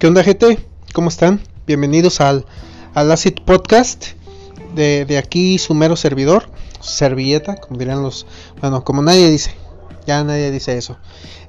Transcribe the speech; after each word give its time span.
¿Qué 0.00 0.06
onda, 0.06 0.24
gente? 0.24 0.58
¿Cómo 0.94 1.10
están? 1.10 1.42
Bienvenidos 1.66 2.22
al, 2.22 2.46
al 2.94 3.12
Acid 3.12 3.34
Podcast 3.44 4.06
de, 4.74 5.04
de 5.04 5.18
aquí, 5.18 5.58
su 5.58 5.74
mero 5.74 5.94
servidor, 5.94 6.48
servilleta, 6.80 7.56
como 7.56 7.78
dirán 7.78 8.02
los. 8.02 8.26
Bueno, 8.62 8.82
como 8.82 9.02
nadie 9.02 9.30
dice, 9.30 9.50
ya 10.06 10.24
nadie 10.24 10.50
dice 10.50 10.78
eso. 10.78 10.96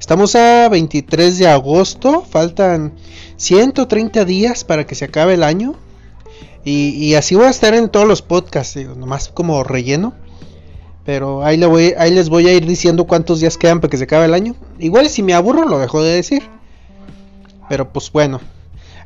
Estamos 0.02 0.36
a 0.36 0.68
23 0.68 1.38
de 1.38 1.48
agosto, 1.48 2.26
faltan 2.30 2.92
130 3.38 4.26
días 4.26 4.66
para 4.66 4.86
que 4.86 4.96
se 4.96 5.06
acabe 5.06 5.36
el 5.36 5.44
año. 5.44 5.76
Y, 6.66 6.90
y 6.90 7.16
así 7.16 7.36
voy 7.36 7.46
a 7.46 7.52
estar 7.52 7.74
en 7.74 7.88
todos 7.88 8.06
los 8.06 8.22
podcasts, 8.22 8.76
digo, 8.76 8.96
nomás 8.96 9.30
como 9.30 9.64
relleno. 9.64 10.14
Pero 11.06 11.46
ahí, 11.46 11.56
le 11.56 11.68
voy, 11.68 11.94
ahí 11.98 12.14
les 12.14 12.28
voy 12.28 12.50
a 12.50 12.54
ir 12.54 12.66
diciendo 12.66 13.08
cuántos 13.08 13.40
días 13.40 13.58
quedan 13.58 13.80
para 13.80 13.92
que 13.92 13.98
se 13.98 14.04
acabe 14.04 14.26
el 14.26 14.34
año. 14.34 14.56
Igual 14.78 15.08
si 15.08 15.24
me 15.24 15.36
aburro 15.36 15.66
lo 15.66 15.80
dejo 15.80 16.04
de 16.04 16.16
decir. 16.16 16.44
Pero 17.72 17.94
pues 17.94 18.12
bueno. 18.12 18.42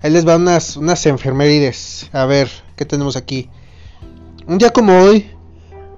Ahí 0.01 0.09
les 0.09 0.25
van 0.25 0.41
unas, 0.41 0.75
unas 0.75 1.05
enfermerides. 1.05 2.09
A 2.13 2.25
ver, 2.25 2.49
¿qué 2.75 2.83
tenemos 2.83 3.15
aquí? 3.15 3.47
Un 4.47 4.57
día 4.57 4.71
como 4.71 5.03
hoy, 5.03 5.29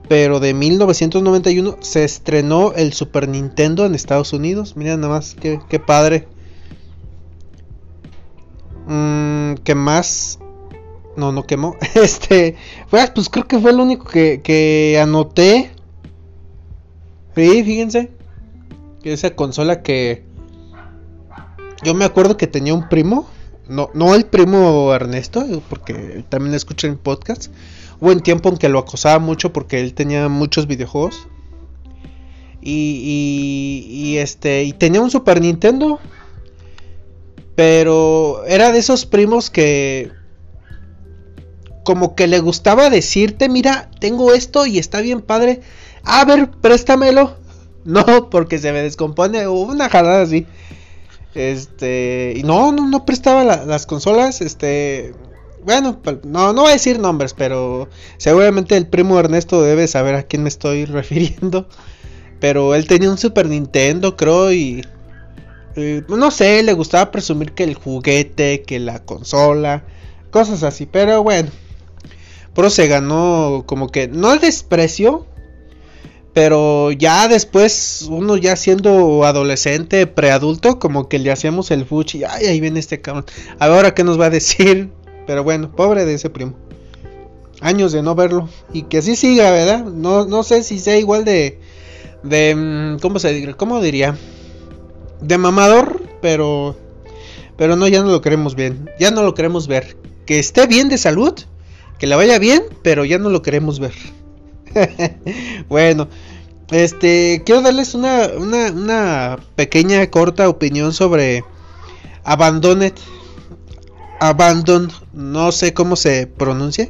pero 0.09 0.41
de 0.41 0.53
1991, 0.53 1.77
se 1.79 2.03
estrenó 2.03 2.73
el 2.73 2.91
Super 2.91 3.29
Nintendo 3.29 3.85
en 3.85 3.95
Estados 3.95 4.33
Unidos. 4.33 4.75
Miren 4.75 4.99
nada 4.99 5.13
más, 5.13 5.33
qué, 5.33 5.61
qué 5.69 5.79
padre. 5.79 6.27
Mm, 8.85 9.53
¿Qué 9.63 9.73
más? 9.73 10.39
No, 11.15 11.31
no 11.31 11.47
quemó. 11.47 11.77
Este, 11.95 12.57
pues, 12.89 13.11
pues 13.11 13.29
creo 13.29 13.47
que 13.47 13.59
fue 13.59 13.71
el 13.71 13.79
único 13.79 14.03
que, 14.03 14.41
que 14.43 14.99
anoté. 15.01 15.71
Sí, 17.33 17.63
fíjense. 17.63 18.11
Que 19.01 19.13
esa 19.13 19.37
consola 19.37 19.81
que. 19.83 20.27
Yo 21.83 21.93
me 21.93 22.05
acuerdo 22.05 22.37
que 22.37 22.47
tenía 22.47 22.73
un 22.73 22.89
primo. 22.89 23.27
No, 23.67 23.89
no 23.93 24.15
el 24.15 24.25
primo 24.25 24.93
Ernesto, 24.93 25.45
porque 25.69 26.23
también 26.29 26.55
escucha 26.55 26.87
en 26.87 26.97
podcast. 26.97 27.51
Hubo 27.99 28.11
un 28.11 28.21
tiempo 28.21 28.49
en 28.49 28.57
que 28.57 28.69
lo 28.69 28.79
acosaba 28.79 29.19
mucho 29.19 29.51
porque 29.51 29.79
él 29.79 29.93
tenía 29.93 30.29
muchos 30.29 30.67
videojuegos. 30.67 31.27
Y, 32.61 33.85
y, 33.91 33.95
y 33.95 34.17
este. 34.17 34.63
Y 34.63 34.73
tenía 34.73 35.01
un 35.01 35.11
Super 35.11 35.41
Nintendo. 35.41 35.99
Pero 37.55 38.45
era 38.45 38.71
de 38.71 38.79
esos 38.79 39.05
primos 39.05 39.49
que 39.49 40.11
como 41.87 42.15
que 42.15 42.27
le 42.27 42.39
gustaba 42.39 42.89
decirte, 42.89 43.47
mira, 43.47 43.89
tengo 44.01 44.33
esto 44.33 44.65
y 44.65 44.77
está 44.77 44.99
bien 44.99 45.21
padre. 45.21 45.61
A 46.03 46.25
ver, 46.25 46.51
préstamelo. 46.51 47.37
No, 47.85 48.29
porque 48.29 48.59
se 48.59 48.73
me 48.73 48.81
descompone. 48.81 49.47
Una 49.47 49.87
jalada 49.87 50.21
así. 50.21 50.45
Este. 51.37 52.33
Y 52.35 52.43
no, 52.43 52.71
no, 52.71 52.87
no 52.87 53.05
prestaba 53.05 53.43
la, 53.43 53.65
las 53.65 53.85
consolas. 53.85 54.41
Este. 54.41 55.13
Bueno, 55.63 55.99
no, 56.23 56.53
no 56.53 56.61
voy 56.61 56.69
a 56.71 56.73
decir 56.73 56.99
nombres, 56.99 57.33
pero 57.33 57.89
seguramente 58.17 58.77
el 58.77 58.87
primo 58.87 59.19
Ernesto 59.19 59.61
debe 59.61 59.87
saber 59.87 60.15
a 60.15 60.23
quién 60.23 60.43
me 60.43 60.49
estoy 60.49 60.85
refiriendo. 60.85 61.67
Pero 62.39 62.75
él 62.75 62.87
tenía 62.87 63.09
un 63.09 63.17
Super 63.17 63.47
Nintendo, 63.47 64.17
creo, 64.17 64.51
y. 64.51 64.83
no 66.07 66.31
sé, 66.31 66.63
le 66.63 66.73
gustaba 66.73 67.11
presumir 67.11 67.53
que 67.53 67.63
el 67.63 67.75
juguete, 67.75 68.63
que 68.63 68.79
la 68.79 69.03
consola, 69.05 69.83
cosas 70.31 70.63
así. 70.63 70.85
Pero 70.87 71.21
bueno, 71.23 71.49
Pro 72.57 72.71
se 72.71 72.87
ganó 72.87 73.65
como 73.67 73.89
que, 73.89 74.07
no 74.07 74.33
el 74.33 74.39
desprecio, 74.39 75.27
pero 76.37 76.91
ya 76.91 77.27
después, 77.27 78.05
uno 78.11 78.37
ya 78.37 78.55
siendo 78.55 79.25
adolescente, 79.25 80.05
preadulto, 80.05 80.77
como 80.77 81.09
que 81.09 81.17
le 81.17 81.31
hacíamos 81.31 81.71
el 81.71 81.83
fuchi. 81.83 82.25
Ay, 82.25 82.45
ahí 82.45 82.59
viene 82.59 82.79
este 82.79 83.01
cabrón. 83.01 83.25
Ahora 83.57 83.95
qué 83.95 84.03
nos 84.03 84.19
va 84.19 84.25
a 84.25 84.29
decir. 84.29 84.91
Pero 85.25 85.43
bueno, 85.43 85.71
pobre 85.75 86.05
de 86.05 86.13
ese 86.13 86.29
primo. 86.29 86.53
Años 87.59 87.91
de 87.91 88.03
no 88.03 88.13
verlo. 88.13 88.49
Y 88.71 88.83
que 88.83 88.99
así 88.99 89.15
siga, 89.15 89.49
¿verdad? 89.49 89.85
No, 89.85 90.25
no 90.27 90.43
sé 90.43 90.61
si 90.61 90.77
sea 90.77 90.99
igual 90.99 91.25
de. 91.25 91.59
de 92.21 92.97
¿Cómo 93.01 93.17
se 93.17 93.33
diría? 93.33 93.55
¿Cómo 93.55 93.81
diría? 93.81 94.15
De 95.19 95.39
mamador, 95.39 96.03
pero. 96.21 96.77
Pero 97.57 97.75
no, 97.75 97.87
ya 97.87 98.03
no 98.03 98.11
lo 98.11 98.21
queremos 98.21 98.53
bien. 98.53 98.91
Ya 98.99 99.09
no 99.09 99.23
lo 99.23 99.33
queremos 99.33 99.65
ver. 99.67 99.97
Que 100.27 100.37
esté 100.37 100.67
bien 100.67 100.87
de 100.87 100.99
salud 100.99 101.33
que 101.97 102.05
le 102.05 102.15
vaya 102.15 102.37
bien, 102.37 102.61
pero 102.83 103.05
ya 103.05 103.17
no 103.17 103.31
lo 103.31 103.41
queremos 103.41 103.79
ver. 103.79 103.93
bueno, 105.69 106.07
este, 106.71 107.43
quiero 107.45 107.61
darles 107.61 107.93
una, 107.95 108.27
una, 108.37 109.37
pequeña, 109.55 110.05
corta 110.09 110.49
opinión 110.49 110.93
sobre 110.93 111.43
Abandoned. 112.23 112.93
Abandon, 114.19 114.91
no 115.13 115.51
sé 115.51 115.73
cómo 115.73 115.95
se 115.95 116.27
pronuncia. 116.27 116.89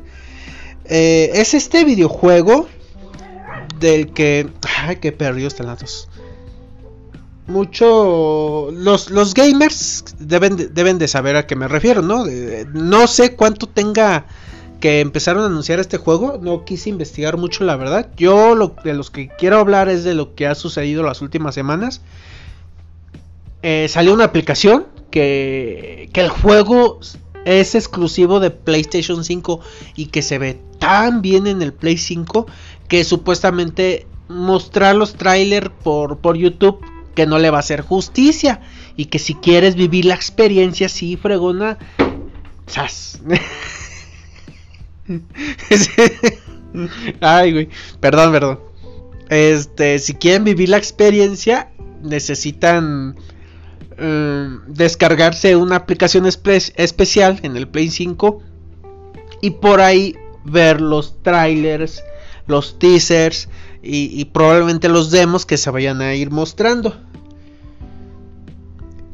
Eh, 0.85 1.31
es 1.33 1.53
este 1.53 1.83
videojuego 1.83 2.67
del 3.79 4.13
que... 4.13 4.49
Ay, 4.77 4.97
que 4.97 5.11
perdió 5.11 5.47
Estelatos. 5.47 6.09
Mucho... 7.47 8.69
Los, 8.71 9.09
los 9.09 9.33
gamers 9.33 10.05
deben 10.19 10.55
de, 10.55 10.67
deben 10.69 10.97
de 10.97 11.07
saber 11.07 11.35
a 11.35 11.45
qué 11.45 11.55
me 11.55 11.67
refiero, 11.67 12.01
¿no? 12.01 12.25
no 12.73 13.07
sé 13.07 13.35
cuánto 13.35 13.67
tenga 13.67 14.25
que 14.79 14.99
empezaron 14.99 15.43
a 15.43 15.47
anunciar 15.47 15.79
este 15.79 15.97
juego. 15.97 16.39
No 16.41 16.65
quise 16.65 16.89
investigar 16.89 17.37
mucho, 17.37 17.63
la 17.63 17.75
verdad. 17.75 18.09
Yo 18.17 18.55
lo, 18.55 18.75
de 18.83 18.93
los 18.93 19.11
que 19.11 19.29
quiero 19.29 19.59
hablar 19.59 19.89
es 19.89 20.03
de 20.03 20.15
lo 20.15 20.35
que 20.35 20.47
ha 20.47 20.55
sucedido 20.55 21.03
las 21.03 21.21
últimas 21.21 21.55
semanas. 21.55 22.01
Eh, 23.63 23.87
salió 23.89 24.13
una 24.13 24.25
aplicación 24.25 24.87
que, 25.09 26.09
que 26.13 26.21
el 26.21 26.29
juego 26.29 26.99
es 27.45 27.75
exclusivo 27.75 28.39
de 28.39 28.51
PlayStation 28.51 29.23
5 29.23 29.61
y 29.95 30.07
que 30.07 30.21
se 30.21 30.37
ve 30.37 30.59
tan 30.79 31.21
bien 31.21 31.47
en 31.47 31.61
el 31.61 31.73
Play 31.73 31.97
5 31.97 32.45
que 32.87 33.03
supuestamente 33.03 34.05
mostrar 34.27 34.95
los 34.95 35.13
trailers 35.13 35.71
por, 35.83 36.17
por 36.17 36.35
YouTube 36.35 36.83
que 37.15 37.25
no 37.25 37.39
le 37.39 37.49
va 37.49 37.57
a 37.57 37.61
hacer 37.61 37.81
justicia 37.81 38.61
y 38.95 39.05
que 39.05 39.17
si 39.17 39.33
quieres 39.33 39.75
vivir 39.75 40.05
la 40.05 40.13
experiencia 40.13 40.87
así 40.87 41.15
fregona, 41.15 41.77
¡zas! 42.69 43.21
Ay, 47.21 47.53
güey. 47.53 47.69
Perdón, 47.99 48.31
perdón. 48.31 48.59
Este, 49.29 49.99
si 49.99 50.13
quieren 50.13 50.43
vivir 50.43 50.69
la 50.69 50.77
experiencia, 50.77 51.71
necesitan 52.01 53.17
um, 53.99 54.59
descargarse 54.67 55.55
una 55.55 55.77
aplicación 55.77 56.25
espe 56.25 56.57
especial 56.75 57.39
en 57.43 57.57
el 57.57 57.67
Play 57.67 57.89
5 57.89 58.41
y 59.41 59.51
por 59.51 59.81
ahí 59.81 60.15
ver 60.45 60.79
los 60.79 61.21
trailers, 61.23 62.03
los 62.47 62.79
teasers 62.79 63.49
y, 63.83 64.19
y 64.19 64.25
probablemente 64.25 64.87
los 64.87 65.11
demos 65.11 65.45
que 65.45 65.57
se 65.57 65.69
vayan 65.69 66.01
a 66.01 66.15
ir 66.15 66.31
mostrando. 66.31 66.95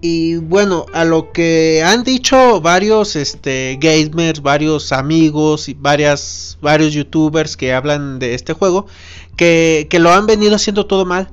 Y 0.05 0.35
bueno, 0.35 0.85
a 0.91 1.05
lo 1.05 1.31
que 1.31 1.81
han 1.81 2.03
dicho 2.03 2.59
varios 2.59 3.15
este, 3.15 3.79
gamers, 3.79 4.41
varios 4.41 4.91
amigos 4.91 5.69
y 5.69 5.75
varias, 5.75 6.57
varios 6.61 6.91
youtubers 6.91 7.55
que 7.55 7.73
hablan 7.73 8.19
de 8.19 8.33
este 8.33 8.51
juego, 8.51 8.85
que, 9.37 9.87
que, 9.89 9.99
lo 9.99 10.11
han 10.11 10.25
venido 10.25 10.55
haciendo 10.55 10.87
todo 10.87 11.05
mal. 11.05 11.29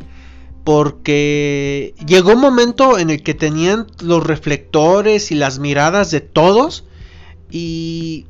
Porque 0.63 1.97
llegó 2.07 2.35
un 2.35 2.41
momento 2.41 2.97
en 2.97 3.11
el 3.11 3.25
que 3.25 3.35
tenían 3.35 3.89
los 4.01 4.23
reflectores 4.25 5.33
y 5.33 5.35
las 5.35 5.59
miradas 5.59 6.13
de 6.13 6.21
todos. 6.21 6.85
Y, 7.51 8.27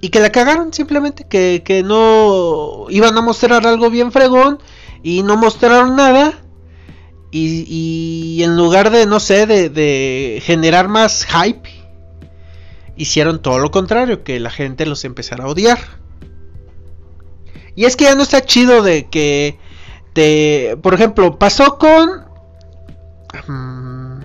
y 0.00 0.10
que 0.10 0.20
la 0.20 0.30
cagaron 0.30 0.72
simplemente. 0.72 1.26
Que, 1.26 1.64
que 1.64 1.82
no 1.82 2.86
iban 2.90 3.18
a 3.18 3.22
mostrar 3.22 3.66
algo 3.66 3.90
bien 3.90 4.12
fregón. 4.12 4.60
Y 5.02 5.24
no 5.24 5.36
mostraron 5.36 5.96
nada. 5.96 6.44
Y, 7.30 8.40
en 8.42 8.56
lugar 8.56 8.90
de, 8.90 9.06
no 9.06 9.20
sé, 9.20 9.46
de, 9.46 10.42
generar 10.44 10.88
más 10.88 11.26
hype, 11.26 11.68
hicieron 12.96 13.42
todo 13.42 13.58
lo 13.58 13.70
contrario, 13.70 14.24
que 14.24 14.40
la 14.40 14.50
gente 14.50 14.86
los 14.86 15.04
empezara 15.04 15.44
a 15.44 15.48
odiar. 15.48 15.78
Y 17.74 17.84
es 17.84 17.96
que 17.96 18.04
ya 18.04 18.14
no 18.14 18.22
está 18.22 18.44
chido 18.44 18.82
de 18.82 19.08
que, 19.08 19.58
de, 20.14 20.78
por 20.82 20.94
ejemplo, 20.94 21.38
pasó 21.38 21.78
con... 21.78 22.26
Um, 23.46 24.20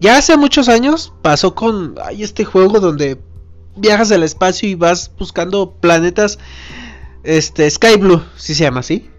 ya 0.00 0.18
hace 0.18 0.36
muchos 0.36 0.68
años 0.68 1.12
pasó 1.22 1.54
con 1.54 1.94
hay 2.02 2.22
este 2.22 2.44
juego 2.44 2.80
donde 2.80 3.18
viajas 3.76 4.10
al 4.12 4.22
espacio 4.22 4.68
y 4.68 4.74
vas 4.74 5.10
buscando 5.18 5.72
planetas. 5.72 6.38
Este, 7.22 7.68
Sky 7.70 7.96
Blue, 7.96 8.22
si 8.36 8.54
se 8.54 8.64
llama 8.64 8.80
así. 8.80 9.10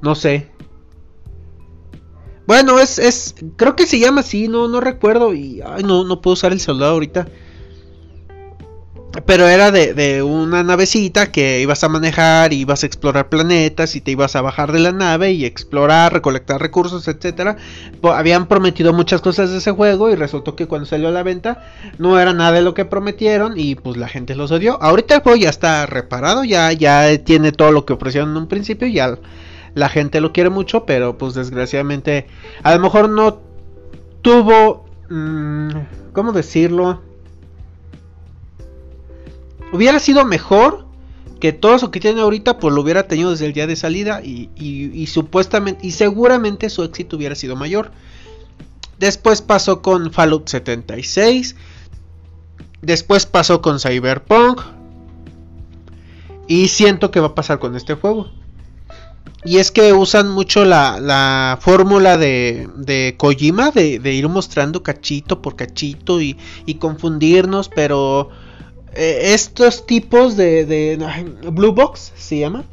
No 0.00 0.14
sé, 0.14 0.50
bueno, 2.46 2.78
es, 2.78 2.98
es, 2.98 3.34
creo 3.56 3.74
que 3.74 3.86
se 3.86 3.98
llama 3.98 4.20
así, 4.20 4.46
no, 4.46 4.68
no 4.68 4.80
recuerdo 4.80 5.34
y, 5.34 5.60
ay, 5.66 5.82
no, 5.82 6.04
no 6.04 6.20
puedo 6.20 6.34
usar 6.34 6.52
el 6.52 6.60
celular 6.60 6.90
ahorita. 6.90 7.26
pero 9.24 9.48
era 9.48 9.72
de, 9.72 10.22
una 10.22 10.62
navecita 10.62 11.32
que 11.32 11.60
ibas 11.60 11.82
a 11.82 11.88
manejar, 11.88 12.52
ibas 12.52 12.84
a 12.84 12.86
explorar 12.86 13.28
planetas 13.28 13.96
y 13.96 14.00
te 14.00 14.12
ibas 14.12 14.36
a 14.36 14.42
bajar 14.42 14.70
de 14.70 14.78
la 14.78 14.92
nave 14.92 15.32
y 15.32 15.44
explorar, 15.44 16.12
recolectar 16.12 16.60
recursos, 16.60 17.08
etcétera. 17.08 17.56
Habían 18.02 18.46
prometido 18.46 18.92
muchas 18.92 19.20
cosas 19.20 19.50
de 19.50 19.58
ese 19.58 19.72
juego 19.72 20.10
y 20.10 20.14
resultó 20.14 20.54
que 20.54 20.68
cuando 20.68 20.86
salió 20.86 21.08
a 21.08 21.12
la 21.12 21.24
venta 21.24 21.64
no 21.98 22.20
era 22.20 22.32
nada 22.32 22.52
de 22.52 22.62
lo 22.62 22.74
que 22.74 22.84
prometieron 22.84 23.54
y 23.56 23.74
pues 23.74 23.96
la 23.96 24.06
gente 24.06 24.36
los 24.36 24.52
odió. 24.52 24.80
Ahorita 24.80 25.16
el 25.16 25.22
juego 25.22 25.36
ya 25.36 25.50
está 25.50 25.84
reparado, 25.86 26.44
ya, 26.44 26.72
ya 26.72 27.18
tiene 27.24 27.50
todo 27.50 27.72
lo 27.72 27.84
que 27.84 27.94
ofrecieron 27.94 28.30
en 28.30 28.36
un 28.36 28.46
principio, 28.46 28.86
ya 28.86 29.18
la 29.76 29.90
gente 29.90 30.22
lo 30.22 30.32
quiere 30.32 30.48
mucho, 30.48 30.86
pero 30.86 31.18
pues 31.18 31.34
desgraciadamente 31.34 32.26
a 32.62 32.74
lo 32.74 32.80
mejor 32.80 33.10
no 33.10 33.40
tuvo, 34.22 34.86
mm, 35.10 35.68
¿cómo 36.14 36.32
decirlo? 36.32 37.02
Hubiera 39.72 39.98
sido 39.98 40.24
mejor 40.24 40.86
que 41.40 41.52
todo 41.52 41.74
eso 41.74 41.90
que 41.90 42.00
tiene 42.00 42.22
ahorita, 42.22 42.58
pues 42.58 42.74
lo 42.74 42.80
hubiera 42.80 43.06
tenido 43.06 43.32
desde 43.32 43.44
el 43.44 43.52
día 43.52 43.66
de 43.66 43.76
salida 43.76 44.22
y, 44.24 45.06
supuestamente 45.08 45.86
y 45.86 45.90
seguramente 45.90 46.70
su 46.70 46.82
éxito 46.82 47.18
hubiera 47.18 47.34
sido 47.34 47.54
mayor. 47.54 47.90
Después 48.98 49.42
pasó 49.42 49.82
con 49.82 50.10
Fallout 50.10 50.48
76. 50.48 51.54
Después 52.80 53.26
pasó 53.26 53.60
con 53.60 53.78
Cyberpunk. 53.78 54.62
Y 56.48 56.68
siento 56.68 57.10
que 57.10 57.20
va 57.20 57.26
a 57.26 57.34
pasar 57.34 57.58
con 57.58 57.76
este 57.76 57.92
juego. 57.92 58.30
Y 59.44 59.58
es 59.58 59.70
que 59.70 59.92
usan 59.92 60.30
mucho 60.30 60.64
la, 60.64 61.58
fórmula 61.60 62.16
de, 62.16 62.68
de 62.76 63.14
Kojima 63.16 63.70
de, 63.70 64.12
ir 64.12 64.28
mostrando 64.28 64.82
cachito 64.82 65.40
por 65.40 65.54
cachito 65.54 66.20
y, 66.20 66.36
y 66.66 66.74
confundirnos, 66.74 67.68
pero 67.68 68.30
eh, 68.96 69.34
estos 69.34 69.84
tipos 69.84 70.36
de, 70.36 70.98
Blue 71.52 71.72
Box 71.72 72.12
se 72.16 72.38
llama. 72.38 72.64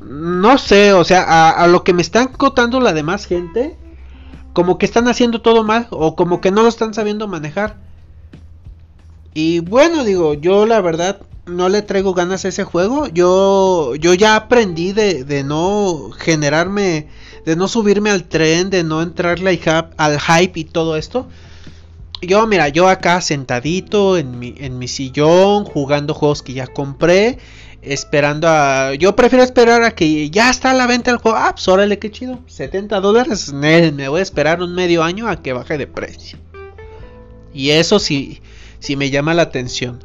No 0.00 0.56
sé, 0.56 0.92
o 0.94 1.04
sea, 1.04 1.50
a, 1.50 1.66
lo 1.66 1.84
que 1.84 1.92
me 1.92 2.00
están 2.02 2.28
contando 2.28 2.80
la 2.80 2.92
demás 2.92 3.26
gente, 3.26 3.76
como 4.54 4.78
que 4.78 4.86
están 4.86 5.08
haciendo 5.08 5.42
todo 5.42 5.62
mal 5.62 5.88
o 5.90 6.16
como 6.16 6.40
que 6.40 6.50
no 6.50 6.62
lo 6.62 6.68
están 6.68 6.94
sabiendo 6.94 7.28
manejar. 7.28 7.76
Y 9.34 9.60
bueno, 9.60 10.04
digo, 10.04 10.32
yo 10.32 10.64
la 10.64 10.80
verdad 10.80 11.20
no 11.46 11.68
le 11.68 11.82
traigo 11.82 12.14
ganas 12.14 12.44
a 12.44 12.48
ese 12.48 12.64
juego. 12.64 13.06
Yo, 13.08 13.94
yo 13.96 14.14
ya 14.14 14.36
aprendí 14.36 14.92
de, 14.92 15.42
no 15.44 16.10
generarme, 16.18 17.08
de 17.44 17.56
no 17.56 17.68
subirme 17.68 18.10
al 18.10 18.24
tren, 18.24 18.70
de 18.70 18.84
no 18.84 19.02
entrarle 19.02 19.60
al 19.96 20.20
hype 20.20 20.60
y 20.60 20.64
todo 20.64 20.96
esto 20.96 21.28
yo, 22.22 22.46
mira, 22.46 22.68
yo 22.68 22.88
acá 22.88 23.20
sentadito 23.20 24.16
en 24.16 24.38
mi, 24.38 24.54
en 24.58 24.78
mi 24.78 24.88
sillón, 24.88 25.64
jugando 25.64 26.14
juegos 26.14 26.42
que 26.42 26.54
ya 26.54 26.66
compré, 26.66 27.38
esperando 27.82 28.48
a... 28.48 28.94
Yo 28.94 29.14
prefiero 29.16 29.44
esperar 29.44 29.82
a 29.82 29.94
que 29.94 30.30
ya 30.30 30.50
está 30.50 30.70
a 30.70 30.74
la 30.74 30.86
venta 30.86 31.10
el 31.10 31.18
juego. 31.18 31.36
Ah, 31.36 31.52
pues 31.52 31.68
órale, 31.68 31.98
qué 31.98 32.10
chido. 32.10 32.40
70 32.46 33.00
dólares. 33.00 33.52
Me 33.52 34.08
voy 34.08 34.20
a 34.20 34.22
esperar 34.22 34.62
un 34.62 34.74
medio 34.74 35.02
año 35.02 35.28
a 35.28 35.42
que 35.42 35.52
baje 35.52 35.78
de 35.78 35.86
precio. 35.86 36.38
Y 37.52 37.70
eso 37.70 37.98
sí, 37.98 38.40
sí 38.80 38.96
me 38.96 39.10
llama 39.10 39.34
la 39.34 39.42
atención. 39.42 40.00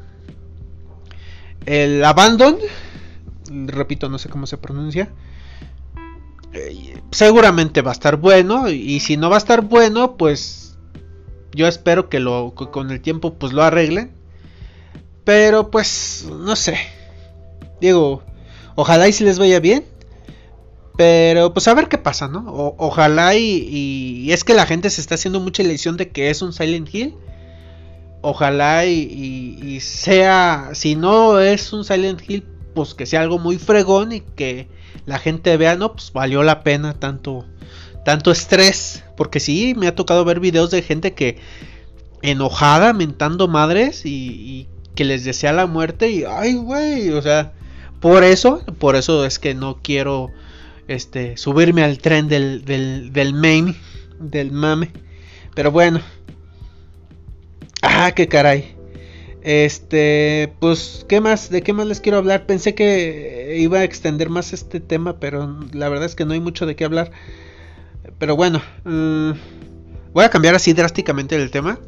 El 1.65 2.03
Abandon, 2.03 2.57
repito, 3.67 4.09
no 4.09 4.17
sé 4.17 4.29
cómo 4.29 4.47
se 4.47 4.57
pronuncia. 4.57 5.09
Eh, 6.53 7.01
seguramente 7.11 7.81
va 7.81 7.91
a 7.91 7.93
estar 7.93 8.17
bueno. 8.17 8.69
Y 8.69 8.99
si 8.99 9.17
no 9.17 9.29
va 9.29 9.35
a 9.35 9.39
estar 9.39 9.61
bueno, 9.61 10.17
pues 10.17 10.77
yo 11.53 11.67
espero 11.67 12.09
que 12.09 12.19
lo 12.19 12.53
con 12.55 12.91
el 12.91 13.01
tiempo 13.01 13.35
pues 13.35 13.53
lo 13.53 13.63
arreglen. 13.63 14.11
Pero 15.23 15.71
pues 15.71 16.27
no 16.29 16.55
sé. 16.55 16.77
Digo, 17.79 18.23
ojalá 18.75 19.07
y 19.07 19.13
si 19.13 19.23
les 19.23 19.39
vaya 19.39 19.59
bien. 19.59 19.85
Pero 20.97 21.53
pues 21.53 21.67
a 21.67 21.73
ver 21.73 21.87
qué 21.87 21.97
pasa, 21.97 22.27
¿no? 22.27 22.43
ojalá 22.77 23.35
y, 23.35 23.65
y, 23.69 24.31
es 24.33 24.43
que 24.43 24.53
la 24.53 24.65
gente 24.65 24.89
se 24.89 25.01
está 25.01 25.15
haciendo 25.15 25.39
mucha 25.39 25.63
ilusión 25.63 25.97
de 25.97 26.09
que 26.09 26.29
es 26.29 26.41
un 26.41 26.53
Silent 26.53 26.93
Hill. 26.93 27.15
Ojalá 28.21 28.85
y, 28.85 29.57
y, 29.63 29.79
sea, 29.79 30.69
si 30.73 30.95
no 30.95 31.39
es 31.39 31.73
un 31.73 31.83
Silent 31.83 32.21
Hill, 32.27 32.43
pues 32.75 32.93
que 32.93 33.07
sea 33.07 33.21
algo 33.21 33.39
muy 33.39 33.57
fregón 33.57 34.11
y 34.11 34.21
que 34.21 34.67
la 35.07 35.17
gente 35.17 35.57
vea, 35.57 35.75
no, 35.75 35.93
pues 35.93 36.13
valió 36.13 36.43
la 36.43 36.63
pena 36.63 36.93
tanto, 36.93 37.45
tanto 38.05 38.31
estrés. 38.31 39.03
Porque 39.17 39.39
sí, 39.39 39.73
me 39.75 39.87
ha 39.87 39.95
tocado 39.95 40.23
ver 40.23 40.39
videos 40.39 40.69
de 40.69 40.83
gente 40.83 41.13
que 41.13 41.39
enojada, 42.21 42.93
mentando 42.93 43.47
madres 43.47 44.03
y, 44.05 44.67
que 44.93 45.03
les 45.03 45.23
desea 45.23 45.51
la 45.51 45.65
muerte. 45.65 46.11
Y, 46.11 46.23
ay, 46.23 46.53
güey, 46.53 47.09
o 47.09 47.21
sea, 47.23 47.53
por 47.99 48.23
eso, 48.23 48.63
por 48.77 48.95
eso 48.95 49.25
es 49.25 49.39
que 49.39 49.55
no 49.55 49.79
quiero 49.81 50.29
este, 50.87 51.37
subirme 51.37 51.83
al 51.83 51.97
tren 51.97 52.27
del, 52.27 52.65
del, 52.65 53.11
del 53.13 53.33
meme, 53.33 53.75
del 54.19 54.51
mame. 54.51 54.91
Pero 55.55 55.71
bueno. 55.71 56.01
Ah, 57.81 58.11
qué 58.15 58.27
caray. 58.27 58.75
Este, 59.43 60.53
pues, 60.59 61.05
¿qué 61.09 61.19
más? 61.19 61.49
¿De 61.49 61.63
qué 61.63 61.73
más 61.73 61.87
les 61.87 61.99
quiero 61.99 62.19
hablar? 62.19 62.45
Pensé 62.45 62.75
que 62.75 63.57
iba 63.59 63.79
a 63.79 63.83
extender 63.83 64.29
más 64.29 64.53
este 64.53 64.79
tema, 64.79 65.19
pero 65.19 65.59
la 65.73 65.89
verdad 65.89 66.05
es 66.05 66.15
que 66.15 66.25
no 66.25 66.33
hay 66.33 66.39
mucho 66.39 66.65
de 66.65 66.75
qué 66.75 66.85
hablar. 66.85 67.11
Pero 68.19 68.35
bueno, 68.35 68.61
mm, 68.83 69.31
voy 70.13 70.23
a 70.23 70.29
cambiar 70.29 70.55
así 70.55 70.73
drásticamente 70.73 71.35
el 71.35 71.49
tema. 71.49 71.79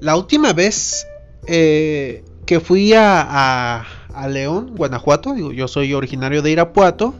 La 0.00 0.16
última 0.16 0.52
vez 0.52 1.06
eh, 1.46 2.24
que 2.46 2.60
fui 2.60 2.94
a, 2.94 3.84
a, 4.14 4.28
León, 4.28 4.74
Guanajuato, 4.74 5.36
yo 5.36 5.68
soy 5.68 5.92
originario 5.92 6.40
de 6.40 6.50
Irapuato, 6.50 7.14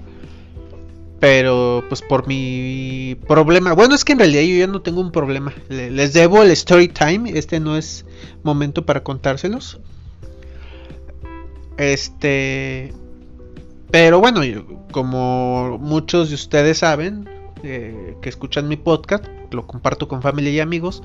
pero 1.20 1.84
pues 1.88 2.02
por 2.02 2.26
mi 2.26 3.16
problema, 3.26 3.72
bueno 3.72 3.94
es 3.94 4.04
que 4.04 4.12
en 4.12 4.18
realidad 4.18 4.42
yo 4.42 4.56
ya 4.56 4.66
no 4.66 4.82
tengo 4.82 5.00
un 5.00 5.12
problema, 5.12 5.52
les 5.68 6.12
debo 6.12 6.42
el 6.42 6.50
story 6.50 6.88
time, 6.88 7.30
este 7.38 7.60
no 7.60 7.76
es 7.76 8.04
momento 8.42 8.84
para 8.84 9.02
contárselos. 9.02 9.80
Este, 11.78 12.92
pero 13.90 14.18
bueno, 14.20 14.40
como 14.92 15.78
muchos 15.78 16.30
de 16.30 16.34
ustedes 16.34 16.78
saben, 16.78 17.28
eh, 17.62 18.16
que 18.22 18.28
escuchan 18.28 18.68
mi 18.68 18.76
podcast, 18.76 19.24
lo 19.50 19.66
comparto 19.66 20.08
con 20.08 20.22
familia 20.22 20.50
y 20.50 20.60
amigos, 20.60 21.02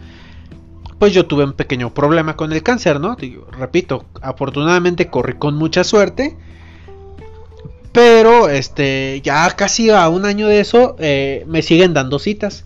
pues 1.00 1.14
yo 1.14 1.26
tuve 1.26 1.44
un 1.44 1.54
pequeño 1.54 1.94
problema 1.94 2.36
con 2.36 2.54
el 2.54 2.64
cáncer, 2.64 3.00
¿no? 3.00 3.18
repito, 3.52 4.06
afortunadamente 4.22 5.10
corrí 5.10 5.34
con 5.34 5.56
mucha 5.56 5.84
suerte. 5.84 6.38
Pero 7.92 8.50
este, 8.50 9.22
ya 9.24 9.50
casi 9.56 9.90
a 9.90 10.08
un 10.10 10.26
año 10.26 10.48
de 10.48 10.60
eso 10.60 10.96
eh, 11.00 11.44
me 11.48 11.62
siguen 11.62 11.94
dando 11.94 12.20
citas. 12.20 12.66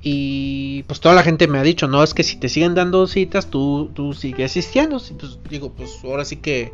Y 0.00 0.84
pues 0.84 1.00
toda 1.00 1.14
la 1.14 1.22
gente 1.22 1.48
me 1.48 1.58
ha 1.58 1.62
dicho, 1.62 1.88
no, 1.88 2.02
es 2.02 2.14
que 2.14 2.22
si 2.22 2.36
te 2.36 2.48
siguen 2.48 2.74
dando 2.74 3.06
citas, 3.06 3.48
tú, 3.48 3.90
tú 3.94 4.14
sigues 4.14 4.52
asistiendo. 4.52 5.00
Pues 5.18 5.38
digo, 5.50 5.72
pues 5.72 5.98
ahora 6.04 6.24
sí 6.24 6.36
que 6.36 6.72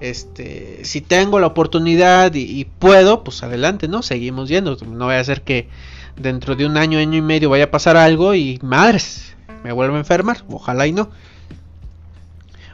este, 0.00 0.84
si 0.84 1.00
tengo 1.00 1.38
la 1.40 1.48
oportunidad 1.48 2.32
y, 2.34 2.64
puedo, 2.64 3.22
pues 3.22 3.42
adelante, 3.42 3.86
¿no? 3.86 4.02
Seguimos 4.02 4.48
yendo. 4.48 4.76
No 4.86 5.06
voy 5.06 5.14
a 5.14 5.20
hacer 5.20 5.42
que 5.42 5.68
dentro 6.16 6.56
de 6.56 6.66
un 6.66 6.76
año, 6.76 6.98
año 6.98 7.18
y 7.18 7.22
medio 7.22 7.50
vaya 7.50 7.64
a 7.64 7.70
pasar 7.70 7.96
algo 7.96 8.34
y 8.34 8.58
madres, 8.62 9.34
me 9.62 9.72
vuelvo 9.72 9.96
a 9.96 9.98
enfermar. 9.98 10.44
Ojalá 10.48 10.86
y 10.86 10.92
no. 10.92 11.10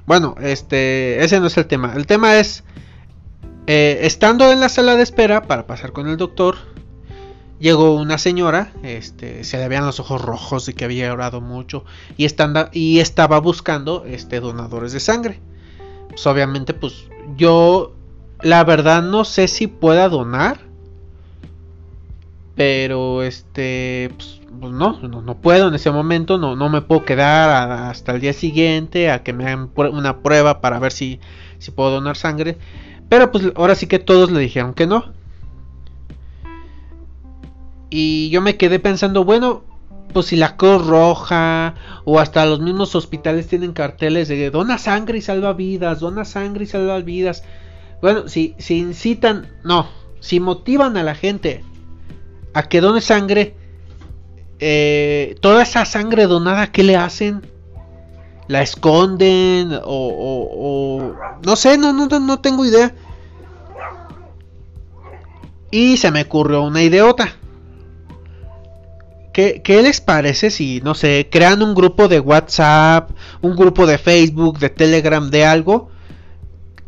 Bueno, 0.07 0.37
este, 0.41 1.25
ese 1.25 1.41
no 1.41 1.49
es 1.49 1.57
el 1.57 1.67
tema. 1.67 1.95
El 1.97 2.07
tema 2.07 2.37
es, 2.39 2.63
eh, 3.67 4.01
estando 4.03 4.51
en 4.53 4.61
la 4.61 4.69
sala 4.69 4.97
de 4.97 5.03
espera 5.03 5.43
para 5.43 5.67
pasar 5.67 5.93
con 5.93 6.09
el 6.09 6.17
doctor, 6.17 6.57
llegó 7.59 7.95
una 7.95 8.19
señora, 8.19 8.73
este, 8.83 9.45
se 9.45 9.59
le 9.59 9.69
veían 9.69 9.87
los 9.87 10.01
ojos 10.01 10.21
rojos 10.21 10.67
de 10.67 10.75
que 10.75 10.85
había 10.85 11.13
orado 11.13 11.41
mucho 11.41 11.85
y, 12.17 12.27
y 12.73 13.01
estaba 13.01 13.41
buscando 13.41 14.05
este, 14.07 14.41
donadores 14.41 14.93
de 14.93 15.01
sangre. 15.01 15.41
Pues 16.09 16.27
obviamente, 16.27 16.75
pues 16.75 17.09
yo 17.37 17.95
la 18.41 18.65
verdad 18.65 19.03
no 19.03 19.25
sé 19.25 19.49
si 19.49 19.67
pueda 19.67 20.09
donar. 20.09 20.61
Pero 22.55 23.23
este, 23.23 24.11
pues, 24.17 24.41
pues 24.59 24.73
no, 24.73 24.99
no, 25.03 25.37
puedo 25.37 25.69
en 25.69 25.75
ese 25.75 25.91
momento, 25.91 26.39
no, 26.39 26.57
no 26.57 26.71
me 26.71 26.81
puedo 26.81 27.05
quedar 27.05 27.71
hasta 27.71 28.13
el 28.13 28.23
día 28.23 28.33
siguiente 28.33 29.11
a 29.11 29.23
que 29.23 29.35
me 29.35 29.45
hagan 29.45 29.71
una 29.77 30.23
prueba 30.23 30.63
para 30.63 30.79
ver 30.79 30.91
si, 30.91 31.21
si 31.59 31.71
puedo 31.71 31.91
donar 31.91 32.17
sangre. 32.17 32.57
Pero 33.09 33.31
pues 33.31 33.53
ahora 33.55 33.75
sí 33.75 33.87
que 33.87 33.99
todos 33.99 34.31
le 34.31 34.41
dijeron 34.41 34.75
que 34.75 34.87
no. 34.87 35.13
Y 37.91 38.31
yo 38.31 38.41
me 38.41 38.57
quedé 38.57 38.79
pensando, 38.81 39.25
bueno, 39.25 39.63
pues 40.13 40.27
si 40.27 40.37
la 40.37 40.57
Cruz 40.57 40.87
Roja 40.87 41.75
o 42.05 42.19
hasta 42.19 42.47
los 42.47 42.61
mismos 42.61 42.95
hospitales 42.95 43.47
tienen 43.47 43.73
carteles 43.73 44.29
de 44.29 44.51
dona 44.51 44.79
sangre 44.79 45.19
y 45.19 45.23
salva 45.23 45.53
vidas, 45.53 46.01
dona 46.01 46.25
sangre 46.25 46.65
y 46.65 46.67
salva 46.67 46.99
vidas. 47.01 47.45
Bueno, 48.03 48.29
si, 48.29 48.55
si 48.59 48.79
incitan, 48.79 49.47
no, 49.63 49.89
si 50.21 50.41
motivan 50.41 50.97
a 50.97 51.03
la 51.03 51.15
gente 51.15 51.65
a 52.55 52.63
que 52.65 52.81
done 52.81 53.01
sangre, 53.01 53.55
eh, 54.59 55.37
toda 55.41 55.63
esa 55.63 55.85
sangre 55.85 56.27
donada, 56.27 56.73
¿qué 56.73 56.83
le 56.83 56.97
hacen? 56.97 57.43
La 58.49 58.63
esconden 58.63 59.79
o, 59.85 61.15
no 61.45 61.57
sé, 61.57 61.79
no, 61.79 61.93
no, 61.93 62.07
no 62.07 62.41
tengo 62.41 62.65
idea. 62.65 62.95
Y 65.71 65.97
se 65.97 66.11
me 66.11 66.23
ocurrió 66.23 66.63
una 66.63 66.83
idiota. 66.83 67.35
¿Qué, 69.33 69.61
¿Qué, 69.63 69.83
les 69.83 70.01
parece 70.01 70.51
si, 70.51 70.81
no 70.83 70.95
sé, 70.95 71.29
crean 71.31 71.63
un 71.63 71.75
grupo 71.75 72.09
de 72.09 72.21
WhatsApp, 72.21 73.11
un 73.43 73.55
grupo 73.55 73.87
de 73.87 73.99
Facebook, 73.99 74.59
de 74.59 74.71
Telegram, 74.71 75.29
de 75.29 75.45
algo, 75.45 75.91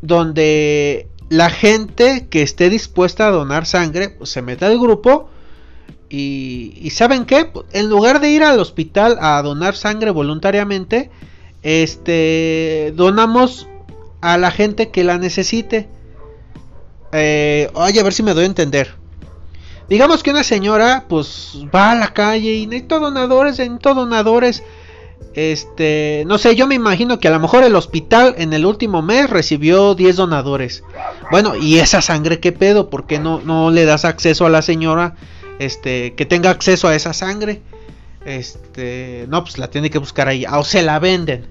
donde 0.01 1.09
la 1.29 1.51
gente 1.51 2.27
que 2.31 2.43
esté 2.43 2.71
dispuesta 2.71 3.27
a 3.27 3.31
donar 3.31 3.67
sangre, 3.67 4.09
pues 4.11 4.31
se 4.31 4.41
meta 4.41 4.67
al 4.67 4.79
grupo 4.79 5.29
y, 6.11 6.89
¿saben 6.91 7.27
qué? 7.27 7.51
En 7.73 7.91
lugar 7.91 8.21
de 8.21 8.31
ir 8.31 8.43
al 8.43 8.59
hospital 8.61 9.19
a 9.21 9.43
donar 9.43 9.77
sangre 9.77 10.11
voluntariamente, 10.11 11.11
este, 11.63 12.93
donamos 12.97 13.69
a 14.21 14.39
la 14.39 14.51
gente 14.51 14.91
que 14.91 15.05
la 15.05 15.19
necesite. 15.19 15.89
Eh, 17.13 17.71
oye, 17.75 18.01
a 18.01 18.03
ver 18.03 18.13
si 18.13 18.23
me 18.23 18.35
doy 18.35 18.45
a 18.45 18.47
entender. 18.47 18.95
Digamos 19.89 20.23
que 20.23 20.31
una 20.31 20.45
señora, 20.45 21.07
pues, 21.09 21.59
va 21.75 21.93
a 21.93 21.95
la 21.95 22.13
calle 22.13 22.53
y 22.55 22.67
necesita 22.67 22.99
donadores, 22.99 23.59
necesita 23.59 23.95
donadores. 23.95 24.63
Este, 25.35 26.25
no 26.27 26.37
sé, 26.37 26.57
yo 26.57 26.67
me 26.67 26.75
imagino 26.75 27.21
que 27.21 27.29
a 27.29 27.31
lo 27.31 27.41
mejor 27.41 27.63
el 27.63 27.77
hospital 27.77 28.35
en 28.39 28.53
el 28.53 28.67
último 28.67 29.03
mes 29.03 29.31
recibió 29.31 29.95
10 29.95 30.17
donadores. 30.17 30.83
Bueno, 31.31 31.57
y 31.57 31.79
esa 31.79 32.03
sangre, 32.03 32.41
¿qué 32.41 32.53
pedo? 32.53 32.91
¿Por 32.91 33.07
qué 33.07 33.19
no, 33.19 33.41
no 33.41 33.71
le 33.71 33.85
das 33.85 34.05
acceso 34.05 34.47
a 34.47 34.51
la 34.51 34.63
señora? 34.63 35.15
Este, 35.59 36.15
que 36.15 36.27
tenga 36.27 36.51
acceso 36.51 36.89
a 36.89 36.95
esa 36.95 37.13
sangre. 37.13 37.63
Este, 38.25 39.27
no, 39.29 39.43
pues 39.43 39.59
la 39.59 39.71
tiene 39.71 39.91
que 39.91 39.99
buscar 39.99 40.29
ahí. 40.29 40.45
O 40.47 40.65
se 40.65 40.83
la 40.83 40.99
venden. 40.99 41.47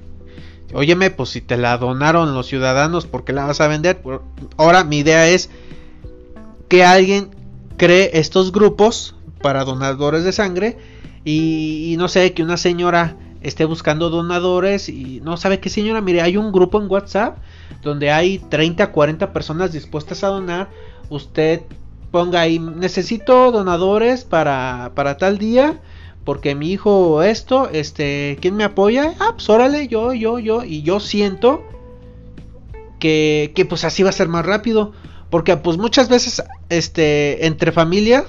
Óyeme, 0.74 1.12
pues 1.12 1.30
si 1.30 1.42
te 1.42 1.58
la 1.58 1.78
donaron 1.78 2.34
los 2.34 2.48
ciudadanos, 2.48 3.06
¿por 3.06 3.24
qué 3.24 3.34
la 3.34 3.46
vas 3.46 3.62
a 3.62 3.68
vender? 3.68 4.02
Ahora 4.58 4.84
mi 4.84 5.00
idea 5.00 5.28
es 5.30 5.50
que 6.68 6.84
alguien 6.84 7.30
cree 7.78 8.12
estos 8.14 8.52
grupos 8.52 9.16
para 9.42 9.64
donadores 9.64 10.24
de 10.24 10.34
sangre. 10.34 10.78
Y, 11.24 11.94
y 11.94 11.98
no 11.98 12.08
sé, 12.08 12.34
que 12.34 12.44
una 12.44 12.58
señora 12.58 13.18
esté 13.42 13.66
buscando 13.66 14.10
donadores 14.10 14.90
y 14.90 15.22
no 15.24 15.38
sabe 15.38 15.60
qué 15.60 15.70
señora, 15.70 16.02
mire, 16.02 16.22
hay 16.22 16.38
un 16.38 16.52
grupo 16.52 16.82
en 16.82 16.90
WhatsApp 16.90 17.38
donde 17.82 18.12
hay 18.12 18.40
30, 18.40 18.92
40 18.92 19.34
personas 19.34 19.72
dispuestas 19.72 20.24
a 20.24 20.28
donar. 20.28 20.70
Usted 21.10 21.62
ponga 22.12 22.42
ahí, 22.42 22.60
necesito 22.60 23.52
donadores 23.52 24.24
para, 24.24 24.92
para 24.96 25.18
tal 25.18 25.38
día. 25.38 25.80
Porque 26.28 26.56
mi 26.56 26.74
hijo 26.74 27.24
esto, 27.24 27.70
este, 27.72 28.38
¿quién 28.42 28.58
me 28.58 28.66
apoya? 28.66 29.14
Ah, 29.18 29.30
pues 29.36 29.50
órale, 29.50 29.88
yo, 29.88 30.12
yo, 30.12 30.40
yo. 30.40 30.66
Y 30.66 30.82
yo 30.82 31.00
siento 31.00 31.64
que, 33.00 33.54
que 33.56 33.64
pues 33.64 33.86
así 33.86 34.04
va 34.04 34.10
a 34.10 34.12
ser 34.12 34.28
más 34.28 34.46
rápido. 34.46 34.92
Porque 35.30 35.56
pues 35.56 35.78
muchas 35.78 36.10
veces, 36.10 36.44
este, 36.68 37.46
entre 37.48 37.72
familia, 37.72 38.26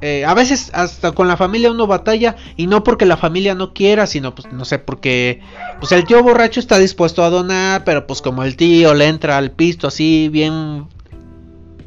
eh, 0.00 0.24
a 0.24 0.32
veces 0.34 0.70
hasta 0.74 1.10
con 1.10 1.26
la 1.26 1.36
familia 1.36 1.72
uno 1.72 1.88
batalla 1.88 2.36
y 2.56 2.68
no 2.68 2.84
porque 2.84 3.04
la 3.04 3.16
familia 3.16 3.56
no 3.56 3.74
quiera, 3.74 4.06
sino 4.06 4.32
pues 4.36 4.52
no 4.52 4.64
sé, 4.64 4.78
porque 4.78 5.40
pues 5.80 5.90
el 5.90 6.04
tío 6.04 6.22
borracho 6.22 6.60
está 6.60 6.78
dispuesto 6.78 7.24
a 7.24 7.30
donar, 7.30 7.82
pero 7.82 8.06
pues 8.06 8.22
como 8.22 8.44
el 8.44 8.54
tío 8.54 8.94
le 8.94 9.08
entra 9.08 9.38
al 9.38 9.50
pisto 9.50 9.88
así 9.88 10.28
bien 10.28 10.86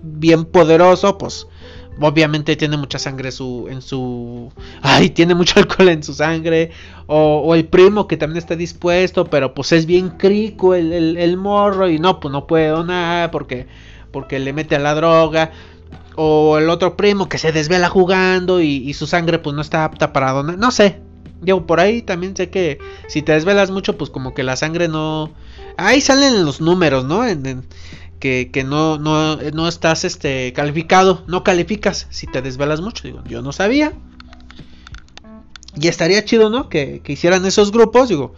bien 0.02 0.44
poderoso, 0.44 1.18
pues 1.18 1.48
obviamente 2.00 2.56
tiene 2.56 2.78
mucha 2.78 3.00
sangre 3.00 3.32
su, 3.32 3.68
en 3.70 3.82
su... 3.82 4.52
Ay, 4.82 5.10
tiene 5.10 5.36
mucho 5.36 5.60
alcohol 5.60 5.90
en 5.90 6.04
su 6.04 6.14
sangre. 6.14 6.72
O, 7.08 7.54
el 7.56 7.66
primo 7.66 8.08
que 8.08 8.18
también 8.18 8.38
está 8.38 8.56
dispuesto, 8.56 9.26
pero 9.26 9.54
pues 9.54 9.72
es 9.72 9.86
bien 9.86 10.10
crico 10.10 10.76
el, 10.76 11.38
morro 11.38 11.90
y 11.90 12.00
no, 12.00 12.20
pues 12.20 12.32
no 12.32 12.48
puede 12.48 12.68
donar 12.68 13.32
porque, 13.32 13.68
porque 14.12 14.40
le 14.40 14.54
mete 14.54 14.76
a 14.76 14.80
la 14.80 14.96
droga. 14.96 15.52
O 16.18 16.58
el 16.58 16.70
otro 16.70 16.96
primo 16.96 17.28
que 17.28 17.38
se 17.38 17.52
desvela 17.52 17.90
jugando 17.90 18.62
y, 18.62 18.78
y 18.78 18.94
su 18.94 19.06
sangre 19.06 19.40
pues 19.40 19.56
no 19.56 19.62
está 19.62 19.84
apta 19.84 20.14
para 20.14 20.32
donar. 20.32 20.58
No 20.58 20.72
sé. 20.72 21.02
Yo 21.42 21.68
por 21.68 21.80
ahí 21.80 22.02
también 22.02 22.36
sé 22.36 22.50
que 22.50 22.80
si 23.08 23.22
te 23.22 23.34
desvelas 23.34 23.70
mucho 23.70 23.98
pues 23.98 24.10
como 24.10 24.34
que 24.34 24.44
la 24.44 24.56
sangre 24.56 24.88
no... 24.88 25.32
Ahí 25.78 26.00
salen 26.00 26.46
los 26.46 26.62
números, 26.62 27.04
¿no? 27.04 27.28
en, 27.28 27.66
que, 28.20 28.64
no, 28.66 28.98
no, 28.98 29.36
no, 29.36 29.68
estás 29.68 30.04
este, 30.04 30.54
calificado, 30.54 31.24
no 31.28 31.44
calificas 31.44 32.08
si 32.10 32.28
te 32.28 32.42
desvelas 32.42 32.82
mucho. 32.82 33.04
Digo, 33.04 33.24
yo 33.28 33.42
no 33.42 33.52
sabía. 33.52 33.94
Y 35.80 35.88
estaría 35.88 36.24
chido, 36.24 36.50
¿no? 36.50 36.70
Que, 36.70 37.02
hicieran 37.06 37.46
esos 37.46 37.72
grupos, 37.72 38.10
digo, 38.10 38.34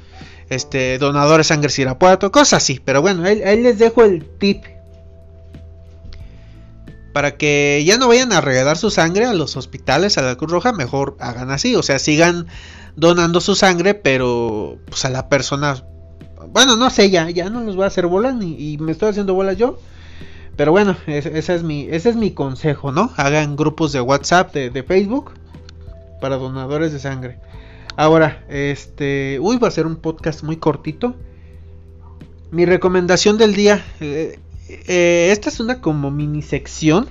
este, 0.50 0.98
donadores 0.98 1.48
sangre 1.48 1.69
Sirapuato, 1.69 2.31
cosas 2.31 2.63
así. 2.63 2.81
Pero 2.84 3.01
bueno, 3.01 3.24
ahí, 3.24 3.62
les 3.62 3.79
dejo 3.79 4.03
el 4.03 4.25
tip. 4.25 4.63
Para 7.13 7.38
que 7.38 7.84
ya 7.86 7.98
no 7.98 8.07
vayan 8.07 8.31
a 8.31 8.41
regalar 8.41 8.77
su 8.77 8.91
sangre 8.91 9.25
a 9.25 9.34
los 9.34 9.55
hospitales, 9.55 10.17
a 10.17 10.22
la 10.22 10.36
Cruz 10.36 10.51
Roja, 10.51 10.72
mejor 10.74 11.17
hagan 11.19 11.50
así. 11.50 11.75
O 11.75 11.84
sea, 11.84 11.98
sigan 11.98 12.48
donando 12.96 13.41
su 13.41 13.55
sangre, 13.55 13.93
pero 13.93 14.77
pues 14.89 15.05
a 15.05 15.10
la 15.10 15.29
persona 15.29 15.84
bueno, 16.51 16.75
no 16.75 16.89
sé, 16.89 17.10
ya, 17.10 17.29
ya 17.29 17.50
no 17.50 17.62
nos 17.62 17.75
voy 17.75 17.86
a 17.86 17.88
hacer 17.88 18.08
bolas 18.08 18.36
y 18.41 18.77
me 18.79 18.91
estoy 18.91 19.10
haciendo 19.10 19.34
bolas 19.34 19.58
yo. 19.58 19.79
Pero 20.58 20.72
bueno, 20.72 20.98
ese, 21.06 21.38
es 21.38 21.63
mi, 21.63 21.88
ese 21.89 22.10
es 22.10 22.15
mi 22.15 22.32
consejo, 22.32 22.91
¿no? 22.91 23.12
Hagan 23.15 23.56
grupos 23.56 23.91
de 23.91 24.01
WhatsApp, 24.01 24.53
de, 24.53 24.84
Facebook, 24.84 25.34
para 26.20 26.38
donadores 26.38 26.91
de 26.91 27.00
sangre. 27.00 27.39
Ahora, 27.96 28.44
este, 28.50 29.38
uy, 29.39 29.58
va 29.58 29.67
a 29.67 29.72
ser 29.72 29.86
un 29.86 29.98
podcast 29.98 30.44
muy 30.44 30.58
cortito. 30.58 31.15
Mi 32.50 32.65
recomendación 32.65 33.38
del 33.38 33.53
día, 33.53 33.86
eh, 34.00 34.39
eh, 34.67 35.29
esta 35.32 35.50
es 35.50 35.60
una 35.60 35.79
como 35.79 36.10
mini 36.10 36.41
sección 36.41 37.08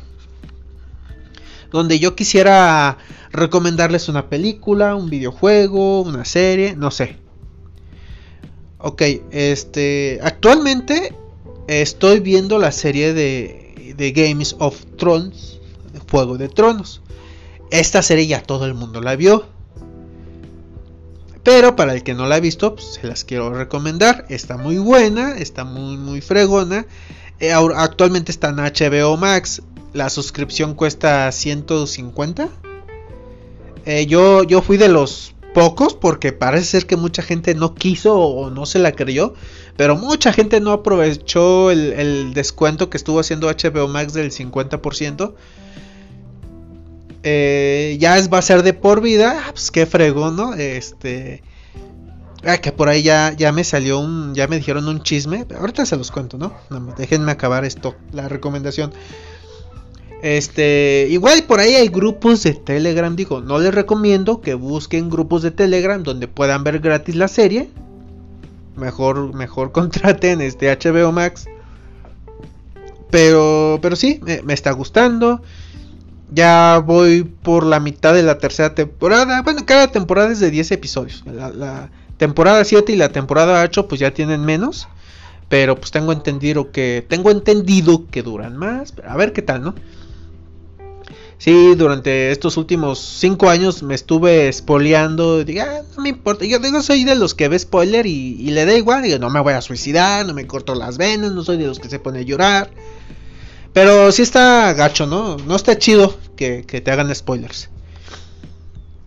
donde 1.71 1.99
yo 1.99 2.14
quisiera 2.14 2.99
recomendarles 3.33 4.09
una 4.09 4.28
película, 4.28 4.95
un 4.95 5.11
videojuego, 5.11 6.02
una 6.02 6.25
serie, 6.25 6.75
no 6.75 6.90
sé. 6.90 7.16
Ok, 8.87 9.02
este. 9.33 10.21
Actualmente 10.23 11.12
estoy 11.66 12.21
viendo 12.21 12.61
la 12.61 12.71
serie 12.71 13.14
de, 13.14 13.95
de 13.97 14.12
Games 14.12 14.55
of 14.61 14.81
Thrones, 14.97 15.59
Fuego 16.07 16.38
de 16.38 16.49
Tronos. 16.49 17.02
Esta 17.73 18.00
serie 18.00 18.28
ya 18.28 18.45
todo 18.45 18.64
el 18.64 18.75
mundo 18.75 19.00
la 19.00 19.16
vio. 19.16 19.45
Pero 21.43 21.75
para 21.75 21.95
el 21.95 22.05
que 22.05 22.14
no 22.14 22.26
la 22.26 22.37
ha 22.37 22.40
visto, 22.40 22.76
pues, 22.76 22.95
se 23.00 23.09
las 23.09 23.25
quiero 23.25 23.52
recomendar. 23.52 24.25
Está 24.28 24.57
muy 24.57 24.78
buena, 24.78 25.37
está 25.37 25.64
muy, 25.64 25.97
muy 25.97 26.21
fregona. 26.21 26.87
Eh, 27.40 27.50
actualmente 27.52 28.31
está 28.31 28.50
en 28.50 28.59
HBO 28.59 29.16
Max. 29.16 29.62
La 29.95 30.09
suscripción 30.11 30.75
cuesta 30.75 31.33
150. 31.33 32.49
Eh, 33.85 34.07
yo, 34.07 34.45
yo 34.45 34.62
fui 34.62 34.76
de 34.76 34.87
los 34.87 35.35
pocos, 35.56 35.94
porque 35.94 36.32
parece 36.32 36.66
ser 36.66 36.86
que 36.86 36.96
mucha 36.96 37.22
gente 37.22 37.54
no 37.54 37.75
quiso 37.75 38.14
o 38.14 38.50
no 38.50 38.66
se 38.66 38.78
la 38.78 38.92
creyó, 38.92 39.32
pero 39.78 39.96
mucha 39.96 40.30
gente 40.30 40.60
no 40.60 40.70
aprovechó 40.70 41.70
el, 41.70 42.34
descuento 42.34 42.90
que 42.90 42.98
estuvo 42.98 43.20
haciendo 43.20 43.48
HBO 43.48 43.88
Max 43.88 44.12
del 44.12 44.30
50%. 44.30 45.32
Eh, 47.22 47.96
ya 47.98 48.18
es, 48.18 48.30
va 48.30 48.36
a 48.36 48.42
ser 48.42 48.64
de 48.64 48.75
por 48.75 49.00
vida, 49.00 49.44
ah, 49.46 49.52
pues 49.52 49.70
qué 49.70 49.86
fregón, 49.86 50.36
¿no? 50.36 50.52
Este... 50.52 51.42
Que 52.62 52.70
por 52.70 52.90
ahí 52.90 53.02
ya, 53.02 53.32
ya 53.32 53.50
me 53.50 53.64
salió 53.64 53.98
un. 53.98 54.32
Ya 54.32 54.46
me 54.46 54.54
dijeron 54.54 54.86
un 54.86 55.02
chisme. 55.02 55.46
Ahorita 55.58 55.84
se 55.84 55.96
los 55.96 56.12
cuento, 56.12 56.38
no 56.38 56.54
déjenme 56.96 57.32
acabar 57.32 57.64
esto. 57.64 57.96
La 58.12 58.28
recomendación. 58.28 58.92
Este, 60.26 61.06
igual 61.09 61.45
por 61.45 61.61
ahí 61.61 61.76
hay 61.76 61.87
grupos 61.87 62.42
de 62.42 62.54
Telegram, 62.54 63.14
digo, 63.14 63.40
no 63.40 63.61
les 63.61 63.73
recomiendo 63.73 64.40
que 64.40 64.54
busquen 64.54 65.09
grupos 65.09 65.42
de 65.42 65.52
Telegram 65.52 66.02
donde 66.02 66.26
puedan 66.26 66.64
ver 66.64 66.80
gratis 66.80 67.14
la 67.14 67.28
serie. 67.28 67.71
Mejor, 68.75 69.35
mejor 69.35 69.71
contraten 69.78 70.40
este 70.40 70.76
HBO 70.76 71.12
Max. 71.12 71.47
Pero, 73.09 73.78
pero 73.80 73.95
sí, 73.95 74.18
me, 74.45 74.52
está 74.52 74.73
gustando. 74.73 75.42
Ya 76.33 76.83
voy 76.85 77.23
por 77.23 77.64
la 77.64 77.78
mitad 77.78 78.12
de 78.12 78.25
la 78.25 78.38
tercera 78.38 78.75
temporada. 78.75 79.42
Bueno, 79.42 79.64
cada 79.64 79.92
temporada 79.92 80.33
es 80.33 80.40
de 80.40 80.50
10 80.50 80.73
episodios. 80.73 81.23
La, 81.25 81.50
la 81.50 81.90
temporada 82.16 82.64
7 82.64 82.92
y 82.92 82.97
la 82.97 83.11
temporada 83.11 83.62
8 83.62 83.87
pues 83.87 84.00
ya 84.00 84.11
tienen 84.11 84.45
menos. 84.45 84.88
Pero 85.49 85.76
pues 85.76 85.92
tengo 85.92 86.11
entendido 86.12 86.73
que 86.73 87.06
tengo 87.09 87.30
entendido 87.30 88.09
que 88.11 88.25
duran 88.25 88.56
más. 88.56 88.92
A 89.06 89.16
ver 89.16 89.33
qué 89.33 89.42
tal, 89.42 89.62
¿no? 89.62 89.76
Sí, 91.38 91.75
durante 91.75 92.31
estos 92.31 92.57
últimos 92.57 92.99
cinco 92.99 93.50
años 93.50 93.83
me 93.83 93.95
estuve 93.95 94.50
spoileando. 94.52 95.45
Digo, 95.45 95.62
ah, 95.62 95.83
no 95.97 96.02
me 96.02 96.09
importa. 96.09 96.47
Yo 96.47 96.59
digo, 96.59 96.83
soy 96.83 97.05
de 97.05 97.14
los 97.14 97.35
que 97.35 97.49
ve 97.49 97.59
spoiler 97.59 98.07
y, 98.07 98.50
le 98.50 98.64
da 98.64 98.75
igual. 98.75 99.02
Digo, 99.02 99.19
no 99.19 99.28
me 99.28 99.40
voy 99.40 99.52
a 99.52 99.61
suicidar, 99.61 100.25
no 100.25 100.33
me 100.33 100.47
corto 100.47 100.75
las 100.75 100.97
venas, 100.97 101.33
no 101.33 101.45
soy 101.45 101.59
de 101.59 101.66
los 101.66 101.78
que 101.78 101.90
se 101.90 101.99
pone 101.99 102.21
a 102.21 102.23
llorar. 102.23 102.71
Pero 103.75 104.11
sí 104.12 104.23
está 104.23 104.73
gacho, 104.73 105.07
¿no? 105.07 105.37
No 105.37 105.57
está 105.57 105.76
chido 105.78 106.19
que, 106.37 106.62
te 106.62 106.90
hagan 106.90 107.14
spoilers. 107.14 107.69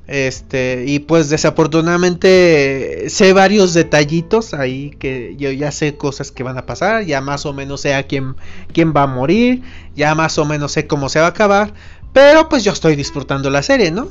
Este, 0.05 0.85
y 0.87 0.99
pues 0.99 1.29
desafortunadamente 1.29 3.09
sé 3.09 3.31
varios 3.33 3.75
detallitos 3.75 4.55
ahí 4.55 4.89
que 4.97 5.35
yo 5.37 5.51
ya 5.51 5.71
sé 5.71 5.97
cosas 5.97 6.31
que 6.31 6.41
van 6.41 6.57
a 6.57 6.65
pasar, 6.65 7.05
ya 7.05 7.21
más 7.21 7.45
o 7.45 7.53
menos 7.53 7.81
sé 7.81 7.93
a 7.93 8.01
quién, 8.07 8.35
quién 8.73 8.91
va 8.91 9.03
a 9.03 9.07
morir, 9.07 9.61
ya 9.95 10.15
más 10.15 10.39
o 10.39 10.45
menos 10.45 10.71
sé 10.71 10.87
cómo 10.87 11.09
se 11.09 11.19
va 11.19 11.27
a 11.27 11.29
acabar, 11.29 11.75
pero 12.13 12.49
pues 12.49 12.63
yo 12.63 12.71
estoy 12.71 12.95
disfrutando 12.95 13.49
la 13.49 13.63
serie, 13.63 13.91
¿no? 13.91 14.09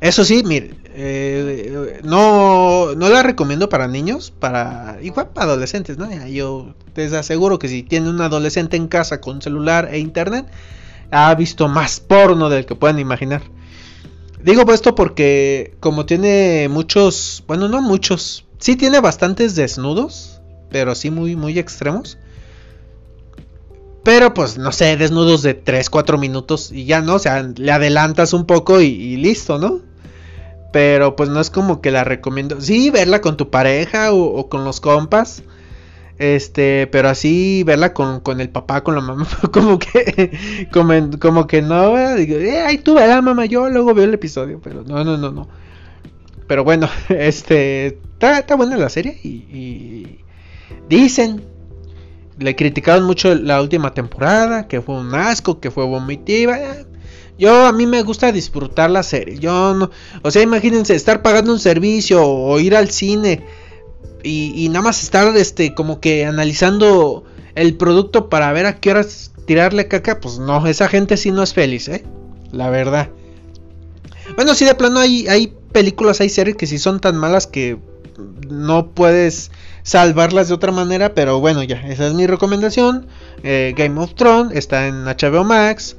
Eso 0.00 0.24
sí, 0.24 0.42
mire, 0.44 0.74
eh, 0.94 2.00
no, 2.04 2.94
no 2.94 3.08
la 3.08 3.22
recomiendo 3.22 3.68
para 3.68 3.88
niños, 3.88 4.30
para 4.30 4.98
igual 5.02 5.30
para 5.30 5.46
adolescentes, 5.46 5.96
¿no? 5.96 6.10
Yo 6.26 6.74
les 6.94 7.12
aseguro 7.12 7.58
que 7.58 7.68
si 7.68 7.82
tiene 7.82 8.10
un 8.10 8.20
adolescente 8.20 8.76
en 8.76 8.88
casa 8.88 9.20
con 9.20 9.40
celular 9.40 9.88
e 9.92 9.98
internet, 9.98 10.46
ha 11.10 11.34
visto 11.34 11.68
más 11.68 12.00
porno 12.00 12.50
del 12.50 12.66
que 12.66 12.74
puedan 12.74 12.98
imaginar. 12.98 13.42
Digo 14.42 14.70
esto 14.74 14.94
porque 14.94 15.74
como 15.80 16.04
tiene 16.04 16.68
muchos, 16.68 17.42
bueno, 17.46 17.68
no 17.68 17.80
muchos, 17.80 18.44
sí 18.58 18.76
tiene 18.76 19.00
bastantes 19.00 19.54
desnudos, 19.54 20.42
pero 20.70 20.94
sí 20.94 21.10
muy, 21.10 21.34
muy 21.34 21.58
extremos. 21.58 22.18
Pero 24.04 24.34
pues 24.34 24.58
no 24.58 24.70
sé, 24.70 24.96
desnudos 24.96 25.42
de 25.42 25.54
3, 25.54 25.90
4 25.90 26.18
minutos 26.18 26.70
y 26.72 26.84
ya 26.84 27.00
no, 27.00 27.14
o 27.14 27.18
sea, 27.18 27.42
le 27.42 27.72
adelantas 27.72 28.32
un 28.32 28.46
poco 28.46 28.80
y, 28.80 29.16
listo, 29.16 29.58
¿no? 29.58 29.80
Pero 30.72 31.16
pues 31.16 31.30
no 31.30 31.40
es 31.40 31.50
como 31.50 31.80
que 31.80 31.90
la 31.90 32.04
recomiendo. 32.04 32.60
Sí, 32.60 32.90
verla 32.90 33.20
con 33.20 33.36
tu 33.36 33.50
pareja 33.50 34.12
o 34.12 34.48
con 34.48 34.64
los 34.64 34.80
compas. 34.80 35.42
Este, 36.18 36.86
pero 36.92 37.08
así 37.08 37.64
verla 37.64 37.92
con, 37.92 38.20
con 38.20 38.40
el 38.40 38.48
papá, 38.48 38.84
con 38.84 38.94
la 38.94 39.00
mamá, 39.00 39.26
como 39.52 39.78
que, 39.80 40.68
como, 40.72 41.46
que 41.48 41.60
no, 41.60 42.14
digo, 42.14 42.36
eh, 42.36 42.60
ay 42.60 42.78
tú 42.78 42.94
la 42.94 43.20
mamá, 43.20 43.46
yo 43.46 43.68
luego 43.68 43.94
veo 43.94 44.04
el 44.04 44.14
episodio, 44.14 44.60
pero 44.62 44.84
no, 44.84 45.02
no, 45.02 45.16
no, 45.16 45.32
no. 45.32 45.48
Pero 46.46 46.62
bueno, 46.62 46.88
este, 47.08 47.98
está, 48.20 48.54
buena 48.56 48.76
la 48.76 48.88
serie 48.88 49.18
y, 49.24 50.20
dicen, 50.88 51.42
le 52.38 52.56
criticaron 52.56 53.04
mucho 53.04 53.34
la 53.34 53.60
última 53.60 53.94
temporada, 53.94 54.66
que 54.66 54.80
fue 54.80 54.96
un 54.96 55.14
asco, 55.14 55.60
que 55.60 55.70
fue 55.70 55.84
vomitiva. 55.84 56.58
Yo 57.38 57.66
a 57.66 57.72
mí 57.72 57.86
me 57.86 58.02
gusta 58.02 58.32
disfrutar 58.32 58.90
la 58.90 59.02
serie. 59.02 59.38
Yo 59.38 59.74
no, 59.74 59.90
o 60.22 60.30
sea, 60.30 60.42
imagínense 60.42 60.94
estar 60.94 61.22
pagando 61.22 61.52
un 61.52 61.58
servicio 61.58 62.24
o 62.24 62.58
ir 62.60 62.76
al 62.76 62.90
cine 62.90 63.44
y, 64.22 64.68
nada 64.68 64.82
más 64.82 65.02
estar 65.02 65.36
este 65.36 65.74
como 65.74 66.00
que 66.00 66.24
analizando 66.24 67.24
el 67.54 67.76
producto 67.76 68.28
para 68.28 68.52
ver 68.52 68.66
a 68.66 68.80
qué 68.80 68.90
horas 68.90 69.32
tirarle 69.46 69.86
caca, 69.88 70.20
pues 70.20 70.38
no, 70.38 70.66
esa 70.66 70.88
gente 70.88 71.16
sí 71.16 71.30
no 71.30 71.42
es 71.42 71.52
feliz, 71.52 71.88
¿eh? 71.88 72.04
La 72.50 72.70
verdad. 72.70 73.10
Bueno, 74.36 74.54
sí, 74.54 74.64
de 74.64 74.74
plano 74.74 75.00
hay, 75.00 75.26
hay 75.28 75.52
películas, 75.72 76.20
hay 76.20 76.30
series 76.30 76.56
que 76.56 76.66
sí 76.66 76.78
son 76.78 77.00
tan 77.00 77.16
malas 77.16 77.46
que 77.46 77.76
no 78.48 78.92
puedes 78.92 79.50
salvarlas 79.84 80.48
de 80.48 80.54
otra 80.54 80.72
manera, 80.72 81.14
pero 81.14 81.38
bueno, 81.38 81.62
ya, 81.62 81.76
esa 81.86 82.08
es 82.08 82.14
mi 82.14 82.26
recomendación. 82.26 83.06
Eh, 83.44 83.72
Game 83.76 84.00
of 84.00 84.14
Thrones 84.14 84.56
está 84.56 84.88
en 84.88 85.04
HBO 85.04 85.44
Max. 85.44 85.96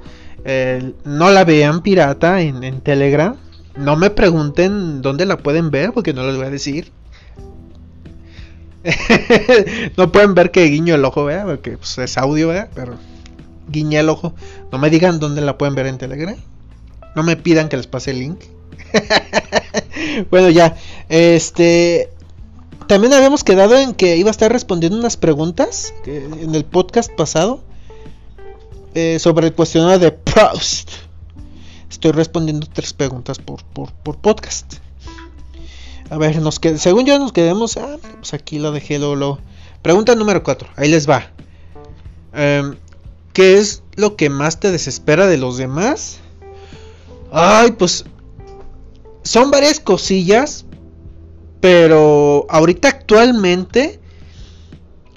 no 1.05 1.31
la 1.31 1.45
vean 1.45 1.81
pirata 1.81 2.41
en, 2.41 2.65
en 2.65 2.81
Telegram. 2.81 3.37
No 3.77 3.95
me 3.95 4.09
pregunten 4.09 5.01
dónde 5.01 5.25
la 5.25 5.37
pueden 5.37 5.71
ver 5.71 5.93
porque 5.93 6.13
no 6.13 6.25
les 6.27 6.35
voy 6.35 6.47
a 6.47 6.49
decir. 6.49 6.91
no 9.97 10.11
pueden 10.11 10.35
ver 10.35 10.51
que 10.51 10.65
guiño 10.65 10.95
el 10.95 11.05
ojo, 11.05 11.25
¿verdad? 11.25 11.45
Porque 11.45 11.77
pues, 11.77 11.97
es 11.97 12.17
audio, 12.17 12.49
¿verdad? 12.49 12.69
Pero 12.73 12.95
guiñé 13.67 13.99
el 13.99 14.09
ojo. 14.09 14.33
No 14.71 14.77
me 14.77 14.89
digan 14.89 15.19
dónde 15.19 15.41
la 15.41 15.57
pueden 15.57 15.75
ver 15.75 15.87
en 15.87 15.97
Telegram. 15.97 16.35
No 17.15 17.23
me 17.23 17.35
pidan 17.35 17.69
que 17.69 17.77
les 17.77 17.87
pase 17.87 18.11
el 18.11 18.19
link. 18.19 18.39
bueno, 20.31 20.49
ya. 20.49 20.75
Este. 21.09 22.09
También 22.87 23.13
habíamos 23.13 23.43
quedado 23.43 23.77
en 23.77 23.93
que 23.93 24.17
iba 24.17 24.29
a 24.29 24.31
estar 24.31 24.51
respondiendo 24.51 24.97
unas 24.97 25.17
preguntas 25.17 25.93
en 26.05 26.53
el 26.53 26.65
podcast 26.65 27.11
pasado. 27.15 27.61
Eh, 28.97 29.19
sobre 29.19 29.47
el 29.47 29.53
cuestionario 29.53 29.99
de 29.99 30.11
Proust. 30.11 30.89
Estoy 31.89 32.11
respondiendo 32.11 32.65
tres 32.71 32.93
preguntas 32.93 33.39
por, 33.39 33.61
por, 33.65 33.91
por 33.91 34.17
podcast. 34.17 34.75
A 36.09 36.17
ver, 36.17 36.41
nos 36.41 36.61
según 36.77 37.05
yo 37.05 37.19
nos 37.19 37.33
quedemos. 37.33 37.75
Ah, 37.75 37.97
pues 38.17 38.33
aquí 38.33 38.57
lo 38.57 38.71
dejé 38.71 38.97
luego. 38.97 39.39
Pregunta 39.81 40.15
número 40.15 40.43
4. 40.43 40.69
Ahí 40.77 40.89
les 40.89 41.09
va. 41.09 41.29
Em, 42.33 42.77
¿Qué 43.33 43.57
es 43.57 43.83
lo 43.95 44.15
que 44.15 44.29
más 44.29 44.61
te 44.61 44.71
desespera 44.71 45.27
de 45.27 45.37
los 45.37 45.57
demás? 45.57 46.19
Ay, 47.31 47.71
pues. 47.71 48.05
Son 49.23 49.51
varias 49.51 49.81
cosillas. 49.81 50.64
Pero 51.65 52.45
ahorita 52.47 52.89
actualmente. 52.89 53.99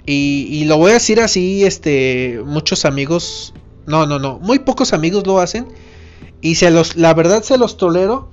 Y, 0.06 0.64
lo 0.64 0.78
voy 0.78 0.92
a 0.92 0.94
decir 0.94 1.20
así, 1.20 1.66
este. 1.66 2.40
Muchos 2.42 2.86
amigos. 2.86 3.52
No, 3.84 4.06
no, 4.06 4.18
no. 4.18 4.38
Muy 4.38 4.58
pocos 4.60 4.94
amigos 4.94 5.26
lo 5.26 5.40
hacen. 5.40 5.68
Y 6.40 6.54
se 6.54 6.70
los. 6.70 6.96
La 6.96 7.12
verdad 7.12 7.42
se 7.42 7.58
los 7.58 7.76
tolero 7.76 8.30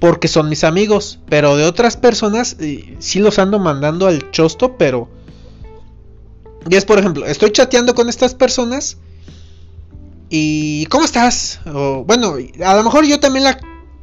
porque 0.00 0.26
son 0.26 0.48
mis 0.48 0.64
amigos, 0.64 1.20
pero 1.28 1.56
de 1.56 1.62
otras 1.62 1.96
personas 1.96 2.56
sí 2.98 3.20
los 3.20 3.38
ando 3.38 3.60
mandando 3.60 4.08
al 4.08 4.32
chosto, 4.32 4.76
pero... 4.76 5.08
Y 6.68 6.74
es 6.74 6.84
por 6.84 6.98
ejemplo, 6.98 7.24
estoy 7.24 7.52
chateando 7.52 7.94
con 7.94 8.08
estas 8.08 8.34
personas 8.34 8.98
y 10.28 10.86
¿cómo 10.86 11.04
estás? 11.04 11.60
Bueno, 11.64 12.34
a 12.64 12.74
lo 12.74 12.82
mejor 12.82 13.06
yo 13.06 13.20
también 13.20 13.44
la 13.44 13.60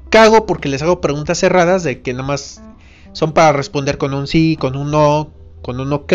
cago 0.10 0.46
porque 0.46 0.70
les 0.70 0.82
hago 0.82 1.02
preguntas 1.02 1.40
cerradas 1.40 1.84
de 1.84 2.02
que 2.02 2.14
nada 2.14 2.26
más 2.26 2.62
son 3.14 3.34
para 3.34 3.54
responder 3.54 3.98
con 3.98 4.14
un 4.14 4.28
sí, 4.28 4.58
con 4.60 4.76
un 4.76 4.92
no, 4.92 5.32
con 5.62 5.80
un 5.80 5.94
ok. 5.94 6.14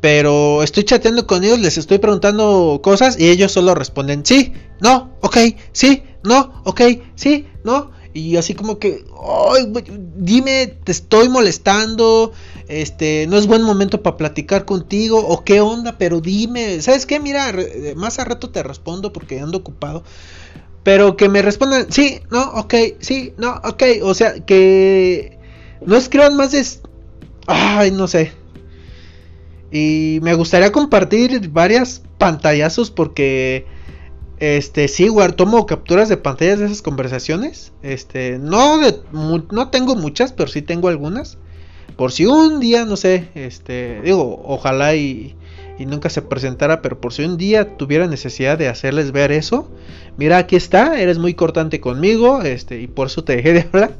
Pero 0.00 0.62
estoy 0.62 0.84
chateando 0.84 1.26
con 1.26 1.42
ellos, 1.42 1.58
les 1.58 1.76
estoy 1.76 1.98
preguntando 1.98 2.80
cosas 2.82 3.18
y 3.18 3.28
ellos 3.28 3.50
solo 3.50 3.74
responden 3.74 4.24
sí, 4.24 4.52
no, 4.80 5.10
ok, 5.22 5.36
sí, 5.72 6.04
no, 6.22 6.62
ok, 6.64 6.82
sí, 7.16 7.46
no. 7.64 7.90
Y 8.14 8.36
así 8.36 8.54
como 8.54 8.78
que, 8.78 9.04
Ay, 9.54 9.72
dime, 10.16 10.66
te 10.84 10.92
estoy 10.92 11.28
molestando, 11.28 12.32
este, 12.68 13.26
no 13.28 13.36
es 13.36 13.46
buen 13.46 13.62
momento 13.62 14.02
para 14.02 14.16
platicar 14.16 14.64
contigo, 14.64 15.18
o 15.18 15.44
qué 15.44 15.60
onda, 15.60 15.98
pero 15.98 16.20
dime, 16.20 16.80
¿sabes 16.80 17.04
qué? 17.04 17.20
Mira, 17.20 17.52
más 17.96 18.18
a 18.18 18.24
rato 18.24 18.50
te 18.50 18.62
respondo 18.62 19.12
porque 19.12 19.40
ando 19.40 19.58
ocupado. 19.58 20.04
Pero 20.88 21.18
que 21.18 21.28
me 21.28 21.42
respondan, 21.42 21.92
sí, 21.92 22.20
no, 22.30 22.40
ok, 22.52 22.74
sí, 23.00 23.34
no, 23.36 23.60
ok. 23.62 23.82
O 24.04 24.14
sea, 24.14 24.40
que 24.46 25.38
no 25.84 25.98
escriban 25.98 26.34
más 26.34 26.52
de... 26.52 26.64
Ay, 27.46 27.90
no 27.90 28.08
sé. 28.08 28.32
Y 29.70 30.18
me 30.22 30.32
gustaría 30.32 30.72
compartir 30.72 31.50
varias 31.50 32.00
pantallazos 32.16 32.90
porque 32.90 33.66
este, 34.38 34.88
sí, 34.88 35.10
tomo 35.36 35.66
capturas 35.66 36.08
de 36.08 36.16
pantallas 36.16 36.58
de 36.58 36.64
esas 36.64 36.80
conversaciones. 36.80 37.70
Este, 37.82 38.38
no, 38.38 38.80
no 39.12 39.68
tengo 39.68 39.94
muchas, 39.94 40.32
pero 40.32 40.48
sí 40.48 40.62
tengo 40.62 40.88
algunas. 40.88 41.36
Por 41.96 42.12
si 42.12 42.24
un 42.24 42.60
día, 42.60 42.86
no 42.86 42.96
sé, 42.96 43.28
este, 43.34 44.00
digo, 44.00 44.40
ojalá 44.42 44.94
y, 44.94 45.36
y 45.78 45.84
nunca 45.84 46.08
se 46.08 46.22
presentara, 46.22 46.80
pero 46.80 46.98
por 46.98 47.12
si 47.12 47.24
un 47.24 47.36
día 47.36 47.76
tuviera 47.76 48.06
necesidad 48.06 48.56
de 48.56 48.68
hacerles 48.68 49.12
ver 49.12 49.32
eso, 49.32 49.68
mira, 50.18 50.36
aquí 50.36 50.56
está, 50.56 51.00
eres 51.00 51.18
muy 51.18 51.32
cortante 51.32 51.80
conmigo, 51.80 52.42
este, 52.42 52.80
y 52.80 52.86
por 52.86 53.06
eso 53.06 53.24
te 53.24 53.36
dejé 53.36 53.54
de 53.54 53.60
hablar. 53.72 53.92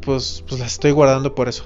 Pues, 0.00 0.42
pues 0.48 0.60
las 0.60 0.72
estoy 0.72 0.90
guardando 0.90 1.32
por 1.36 1.48
eso 1.48 1.64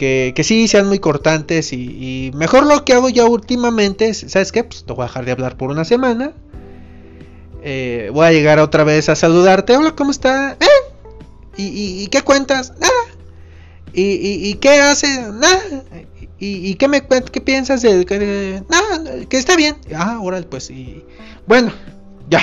que, 0.00 0.32
que 0.34 0.44
sí 0.44 0.66
sean 0.66 0.88
muy 0.88 0.98
cortantes 0.98 1.74
y, 1.74 2.30
mejor 2.34 2.64
lo 2.64 2.86
que 2.86 2.94
hago 2.94 3.10
ya 3.10 3.26
últimamente, 3.26 4.14
¿sabes 4.14 4.50
qué? 4.50 4.64
Pues 4.64 4.84
te 4.84 4.94
voy 4.94 5.02
a 5.02 5.08
dejar 5.08 5.26
de 5.26 5.32
hablar 5.32 5.58
por 5.58 5.68
una 5.68 5.84
semana. 5.84 6.32
Eh, 7.62 8.08
voy 8.10 8.26
a 8.26 8.32
llegar 8.32 8.60
otra 8.60 8.82
vez 8.82 9.10
a 9.10 9.14
saludarte. 9.14 9.76
Hola, 9.76 9.94
¿cómo 9.94 10.10
está? 10.10 10.52
¿Eh? 10.52 10.66
¿Y, 11.58 12.06
qué 12.06 12.22
cuentas? 12.22 12.72
Nada. 12.80 12.94
¿Y, 13.92 14.54
qué 14.54 14.70
haces? 14.80 15.34
Nada. 15.34 15.84
¿Y, 16.42 16.74
qué, 16.76 16.88
me, 16.88 17.02
qué 17.02 17.40
piensas 17.42 17.82
de, 17.82 18.06
que 18.06 19.36
está 19.36 19.56
bien. 19.56 19.76
Ah, 19.94 20.14
ahora 20.14 20.40
pues. 20.48 20.70
Y, 20.70 21.04
bueno, 21.46 21.70
ya. 22.30 22.40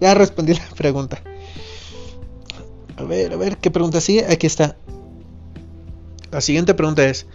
Ya 0.00 0.14
respondí 0.14 0.54
la 0.54 0.68
pregunta. 0.76 1.20
A 2.96 3.02
ver, 3.02 3.32
a 3.32 3.36
ver, 3.36 3.58
¿qué 3.58 3.70
pregunta 3.70 4.00
sigue? 4.00 4.26
Aquí 4.26 4.46
está. 4.46 4.76
La 6.30 6.40
siguiente 6.40 6.74
pregunta 6.74 7.04
es, 7.04 7.26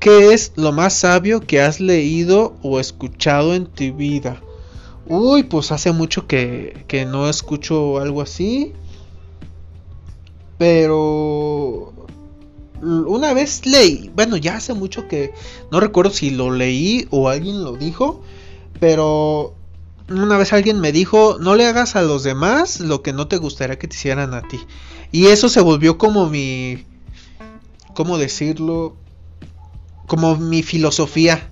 ¿qué 0.00 0.32
es 0.32 0.52
lo 0.56 0.72
más 0.72 0.94
sabio 0.94 1.40
que 1.40 1.60
has 1.60 1.78
leído 1.78 2.56
o 2.62 2.80
escuchado 2.80 3.54
en 3.54 3.66
tu 3.66 3.92
vida? 3.94 4.40
Uy, 5.06 5.42
pues 5.42 5.72
hace 5.72 5.92
mucho 5.92 6.26
que, 6.26 6.84
que 6.88 7.04
no 7.04 7.28
escucho 7.28 7.98
algo 7.98 8.22
así. 8.22 8.72
Pero 10.56 11.92
una 12.82 13.34
vez 13.34 13.66
leí, 13.66 14.10
bueno, 14.14 14.36
ya 14.36 14.56
hace 14.56 14.74
mucho 14.74 15.08
que 15.08 15.32
no 15.70 15.80
recuerdo 15.80 16.10
si 16.10 16.30
lo 16.30 16.50
leí 16.50 17.06
o 17.10 17.28
alguien 17.28 17.64
lo 17.64 17.76
dijo, 17.76 18.22
pero 18.80 19.54
una 20.08 20.38
vez 20.38 20.52
alguien 20.52 20.80
me 20.80 20.92
dijo, 20.92 21.38
no 21.40 21.54
le 21.54 21.66
hagas 21.66 21.96
a 21.96 22.02
los 22.02 22.22
demás 22.22 22.80
lo 22.80 23.02
que 23.02 23.12
no 23.12 23.28
te 23.28 23.36
gustaría 23.36 23.78
que 23.78 23.88
te 23.88 23.96
hicieran 23.96 24.34
a 24.34 24.42
ti. 24.42 24.60
Y 25.12 25.26
eso 25.26 25.48
se 25.48 25.60
volvió 25.60 25.98
como 25.98 26.28
mi, 26.28 26.84
¿cómo 27.94 28.18
decirlo? 28.18 28.96
Como 30.06 30.36
mi 30.36 30.62
filosofía. 30.62 31.50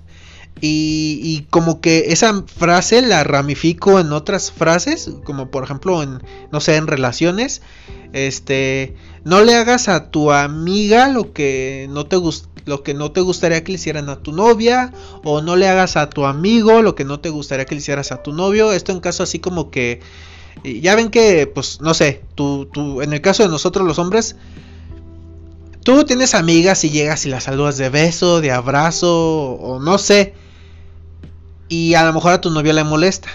Y, 0.60 1.46
como 1.50 1.80
que 1.82 2.06
esa 2.08 2.42
frase 2.46 3.02
la 3.02 3.24
ramifico 3.24 4.00
en 4.00 4.12
otras 4.12 4.50
frases, 4.50 5.10
como 5.24 5.50
por 5.50 5.64
ejemplo 5.64 6.02
en, 6.02 6.22
no 6.50 6.60
sé, 6.60 6.76
en 6.76 6.86
relaciones. 6.86 7.60
Este, 8.12 8.96
no 9.24 9.42
le 9.42 9.54
hagas 9.54 9.88
a 9.88 10.10
tu 10.10 10.32
amiga 10.32 11.08
lo 11.08 11.32
que 11.32 11.86
no 11.90 12.06
te 12.06 12.16
lo 12.64 12.82
que 12.82 12.94
no 12.94 13.12
te 13.12 13.20
gustaría 13.20 13.62
que 13.62 13.72
le 13.72 13.76
hicieran 13.76 14.08
a 14.08 14.22
tu 14.22 14.32
novia 14.32 14.92
o 15.22 15.42
no 15.42 15.54
le 15.56 15.68
hagas 15.68 15.96
a 15.96 16.08
tu 16.08 16.24
amigo 16.24 16.82
lo 16.82 16.94
que 16.94 17.04
no 17.04 17.20
te 17.20 17.28
gustaría 17.28 17.64
que 17.64 17.74
le 17.74 17.80
hicieras 17.80 18.10
a 18.10 18.22
tu 18.22 18.32
novio. 18.32 18.72
Esto 18.72 18.92
en 18.92 19.00
caso 19.00 19.22
así 19.22 19.38
como 19.38 19.70
que 19.70 20.00
ya 20.64 20.96
ven 20.96 21.10
que 21.10 21.46
pues 21.46 21.80
no 21.80 21.92
sé, 21.92 22.22
tú, 22.34 22.66
tú 22.72 23.02
en 23.02 23.12
el 23.12 23.20
caso 23.20 23.42
de 23.42 23.50
nosotros 23.50 23.86
los 23.86 23.98
hombres 23.98 24.36
tú 25.84 26.04
tienes 26.04 26.34
amigas 26.34 26.82
y 26.84 26.90
llegas 26.90 27.26
y 27.26 27.28
las 27.28 27.44
saludas 27.44 27.76
de 27.76 27.90
beso, 27.90 28.40
de 28.40 28.50
abrazo 28.50 29.52
o 29.52 29.78
no 29.78 29.98
sé 29.98 30.34
y 31.68 31.94
a 31.94 32.04
lo 32.04 32.12
mejor 32.12 32.32
a 32.32 32.40
tu 32.40 32.50
novia 32.50 32.72
le 32.72 32.84
molesta. 32.84 33.28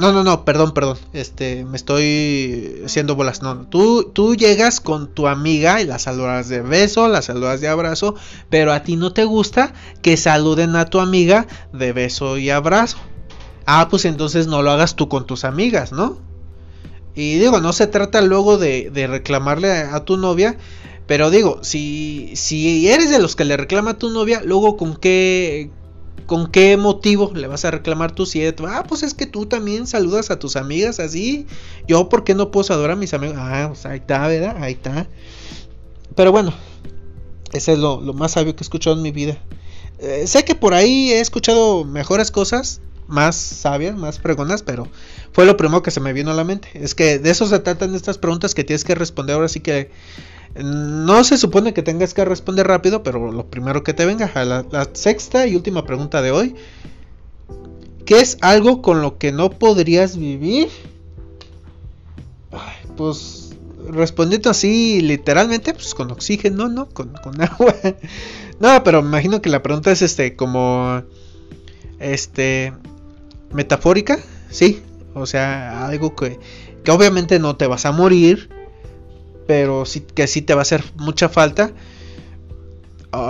No, 0.00 0.12
no, 0.12 0.24
no, 0.24 0.44
perdón, 0.44 0.74
perdón. 0.74 0.98
Este, 1.12 1.64
me 1.64 1.76
estoy 1.76 2.82
haciendo 2.84 3.14
bolas. 3.14 3.42
No, 3.42 3.66
tú, 3.68 4.10
tú 4.12 4.34
llegas 4.34 4.80
con 4.80 5.06
tu 5.14 5.28
amiga 5.28 5.80
y 5.80 5.86
la 5.86 6.00
saludas 6.00 6.48
de 6.48 6.62
beso, 6.62 7.06
la 7.06 7.22
saludas 7.22 7.60
de 7.60 7.68
abrazo, 7.68 8.16
pero 8.50 8.72
a 8.72 8.82
ti 8.82 8.96
no 8.96 9.12
te 9.12 9.24
gusta 9.24 9.72
que 10.02 10.16
saluden 10.16 10.74
a 10.74 10.86
tu 10.86 10.98
amiga 10.98 11.46
de 11.72 11.92
beso 11.92 12.38
y 12.38 12.50
abrazo. 12.50 12.98
Ah, 13.66 13.88
pues 13.88 14.04
entonces 14.04 14.48
no 14.48 14.62
lo 14.62 14.72
hagas 14.72 14.96
tú 14.96 15.08
con 15.08 15.26
tus 15.26 15.44
amigas, 15.44 15.92
¿no? 15.92 16.18
Y 17.14 17.38
digo, 17.38 17.60
no 17.60 17.72
se 17.72 17.86
trata 17.86 18.20
luego 18.20 18.58
de, 18.58 18.90
de 18.90 19.06
reclamarle 19.06 19.70
a, 19.70 19.94
a, 19.94 20.04
tu 20.04 20.16
novia, 20.16 20.56
pero 21.06 21.30
digo, 21.30 21.60
si, 21.62 22.32
si 22.34 22.88
eres 22.88 23.10
de 23.10 23.20
los 23.20 23.36
que 23.36 23.44
le 23.44 23.56
reclama 23.56 23.92
a 23.92 23.98
tu 23.98 24.10
novia, 24.10 24.42
luego 24.44 24.76
con 24.76 24.96
qué, 24.96 25.70
¿Con 26.26 26.50
qué 26.50 26.76
motivo 26.76 27.32
le 27.34 27.46
vas 27.48 27.64
a 27.66 27.70
reclamar 27.70 28.12
tu 28.12 28.24
siete? 28.24 28.62
Ah, 28.66 28.84
pues 28.88 29.02
es 29.02 29.12
que 29.12 29.26
tú 29.26 29.46
también 29.46 29.86
saludas 29.86 30.30
a 30.30 30.38
tus 30.38 30.56
amigas 30.56 30.98
así. 30.98 31.46
Yo, 31.86 32.08
¿por 32.08 32.24
qué 32.24 32.34
no 32.34 32.50
puedo 32.50 32.64
saludar 32.64 32.92
a 32.92 32.96
mis 32.96 33.12
amigos? 33.12 33.36
Ah, 33.38 33.66
pues 33.68 33.84
ahí 33.84 33.98
está, 33.98 34.26
¿verdad? 34.26 34.56
Ahí 34.62 34.72
está. 34.72 35.06
Pero 36.14 36.32
bueno, 36.32 36.54
ese 37.52 37.74
es 37.74 37.78
lo, 37.78 38.00
más 38.14 38.32
sabio 38.32 38.56
que 38.56 38.62
he 38.62 38.64
escuchado 38.64 38.96
en 38.96 39.02
mi 39.02 39.10
vida. 39.10 39.36
Eh, 39.98 40.26
sé 40.26 40.44
que 40.44 40.54
por 40.54 40.74
ahí 40.74 41.12
he 41.12 41.20
escuchado 41.20 41.84
mejores 41.84 42.30
cosas, 42.30 42.80
más 43.06 43.36
sabias, 43.36 43.96
más 43.96 44.18
pregonas, 44.18 44.62
pero 44.62 44.88
fue 45.32 45.46
lo 45.46 45.56
primero 45.56 45.82
que 45.82 45.90
se 45.90 46.00
me 46.00 46.12
vino 46.12 46.30
a 46.30 46.34
la 46.34 46.44
mente. 46.44 46.68
Es 46.74 46.94
que 46.94 47.18
de 47.18 47.30
eso 47.30 47.46
se 47.46 47.58
tratan 47.58 47.94
estas 47.94 48.18
preguntas 48.18 48.54
que 48.54 48.64
tienes 48.64 48.84
que 48.84 48.94
responder 48.94 49.34
ahora 49.34 49.48
sí 49.48 49.60
que 49.60 49.90
no 50.62 51.24
se 51.24 51.36
supone 51.36 51.74
que 51.74 51.82
tengas 51.82 52.14
que 52.14 52.24
responder 52.24 52.66
rápido, 52.66 53.02
pero 53.02 53.32
lo 53.32 53.46
primero 53.46 53.82
que 53.82 53.92
te 53.92 54.06
venga. 54.06 54.30
La, 54.44 54.88
sexta 54.92 55.46
y 55.46 55.56
última 55.56 55.84
pregunta 55.84 56.22
de 56.22 56.30
hoy. 56.30 56.54
¿Qué 58.04 58.20
es 58.20 58.38
algo 58.40 58.82
con 58.82 59.02
lo 59.02 59.18
que 59.18 59.32
no 59.32 59.50
podrías 59.50 60.16
vivir? 60.16 60.68
pues 62.96 63.56
respondiendo 63.88 64.48
así 64.50 65.00
literalmente, 65.00 65.74
pues 65.74 65.94
con 65.94 66.12
oxígeno, 66.12 66.68
¿no? 66.68 66.88
Con, 66.88 67.12
con 67.14 67.40
agua. 67.42 67.74
no, 68.60 68.84
pero 68.84 69.02
me 69.02 69.08
imagino 69.08 69.42
que 69.42 69.50
la 69.50 69.62
pregunta 69.62 69.90
es 69.90 70.02
este, 70.02 70.36
como... 70.36 71.02
Este... 71.98 72.72
Metafórica, 73.54 74.18
sí. 74.50 74.82
O 75.14 75.26
sea, 75.26 75.86
algo 75.86 76.14
que, 76.14 76.38
que 76.84 76.90
obviamente 76.90 77.38
no 77.38 77.56
te 77.56 77.66
vas 77.66 77.86
a 77.86 77.92
morir 77.92 78.50
pero 79.46 79.84
sí 79.84 80.00
que 80.00 80.26
sí 80.26 80.42
te 80.42 80.54
va 80.54 80.60
a 80.60 80.62
hacer 80.62 80.84
mucha 80.96 81.28
falta. 81.28 81.72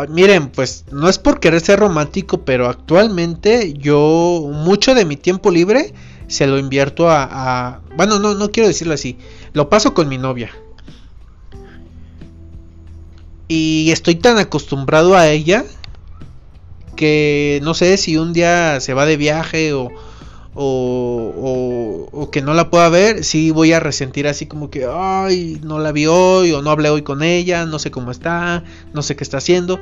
miren, 0.08 0.48
pues 0.48 0.84
no 0.90 1.08
es 1.08 1.18
por 1.18 1.40
querer 1.40 1.60
ser 1.60 1.80
romántico, 1.80 2.44
pero 2.44 2.68
actualmente 2.68 3.74
yo 3.74 4.50
mucho 4.52 4.94
de 4.94 5.04
mi 5.04 5.16
tiempo 5.16 5.50
libre 5.50 5.92
se 6.26 6.46
lo 6.46 6.58
invierto 6.58 7.10
a, 7.10 7.82
bueno, 7.96 8.18
no, 8.18 8.34
no 8.34 8.50
quiero 8.50 8.66
decirlo 8.66 8.94
así, 8.94 9.18
lo 9.52 9.68
paso 9.68 9.92
con 9.94 10.08
mi 10.08 10.18
novia. 10.18 10.50
Y 13.46 13.90
estoy 13.90 14.14
tan 14.14 14.38
acostumbrado 14.38 15.16
a 15.16 15.28
ella 15.28 15.64
que 16.96 17.60
no 17.62 17.74
sé 17.74 17.98
si 17.98 18.16
un 18.16 18.32
día 18.32 18.80
se 18.80 18.94
va 18.94 19.04
de 19.04 19.18
viaje 19.18 19.74
o, 19.74 19.90
o, 20.54 22.08
o, 22.12 22.30
que 22.30 22.40
no 22.40 22.54
la 22.54 22.70
pueda 22.70 22.88
ver, 22.88 23.24
sí 23.24 23.50
voy 23.50 23.72
a 23.72 23.80
resentir 23.80 24.28
así 24.28 24.46
como 24.46 24.70
que, 24.70 24.86
ay, 24.90 25.60
no 25.62 25.78
la 25.78 25.92
vi 25.92 26.06
hoy 26.06 26.52
o 26.52 26.62
no 26.62 26.70
hablé 26.70 26.90
hoy 26.90 27.02
con 27.02 27.22
ella, 27.22 27.66
no 27.66 27.78
sé 27.78 27.90
cómo 27.90 28.10
está, 28.10 28.62
no 28.92 29.02
sé 29.02 29.16
qué 29.16 29.24
está 29.24 29.38
haciendo. 29.38 29.80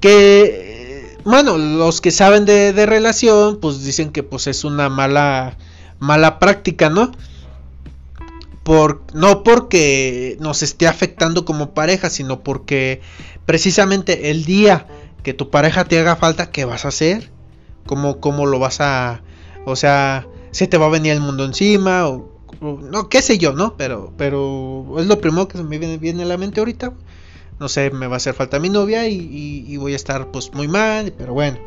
Que, 0.00 1.18
bueno, 1.24 1.58
los 1.58 2.00
que 2.00 2.10
saben 2.10 2.44
de, 2.44 2.72
de 2.72 2.86
relación, 2.86 3.60
pues 3.60 3.84
dicen 3.84 4.10
que 4.10 4.22
pues 4.22 4.46
es 4.46 4.64
una 4.64 4.88
mala, 4.88 5.56
mala 5.98 6.38
práctica, 6.38 6.88
¿no? 6.88 7.12
Por, 8.62 9.02
no 9.12 9.42
porque 9.42 10.36
nos 10.40 10.62
esté 10.62 10.86
afectando 10.86 11.44
como 11.44 11.74
pareja, 11.74 12.10
sino 12.10 12.42
porque 12.42 13.00
precisamente 13.44 14.30
el 14.30 14.44
día 14.44 14.86
que 15.22 15.34
tu 15.34 15.50
pareja 15.50 15.84
te 15.84 15.98
haga 15.98 16.16
falta, 16.16 16.50
¿qué 16.50 16.64
vas 16.64 16.84
a 16.84 16.88
hacer? 16.88 17.30
¿Cómo, 17.86 18.20
cómo 18.20 18.46
lo 18.46 18.58
vas 18.58 18.80
a, 18.80 19.22
o 19.64 19.76
sea, 19.76 20.26
se 20.50 20.66
te 20.66 20.78
va 20.78 20.86
a 20.86 20.90
venir 20.90 21.12
el 21.12 21.20
mundo 21.20 21.44
encima 21.44 22.08
o, 22.08 22.32
no, 22.60 23.08
qué 23.08 23.22
sé 23.22 23.38
yo, 23.38 23.52
¿no? 23.52 23.76
Pero, 23.76 24.12
pero 24.16 24.94
es 24.98 25.06
lo 25.06 25.20
primero 25.20 25.48
que 25.48 25.58
me 25.62 25.78
viene, 25.78 26.22
a 26.22 26.26
la 26.26 26.36
mente 26.36 26.60
ahorita. 26.60 26.92
No 27.58 27.68
sé, 27.68 27.90
me 27.90 28.06
va 28.06 28.14
a 28.14 28.16
hacer 28.16 28.34
falta 28.34 28.58
mi 28.58 28.68
novia 28.68 29.08
y, 29.08 29.76
voy 29.76 29.92
a 29.92 29.96
estar 29.96 30.30
pues 30.30 30.52
muy 30.52 30.68
mal, 30.68 31.12
pero 31.16 31.32
bueno. 31.32 31.58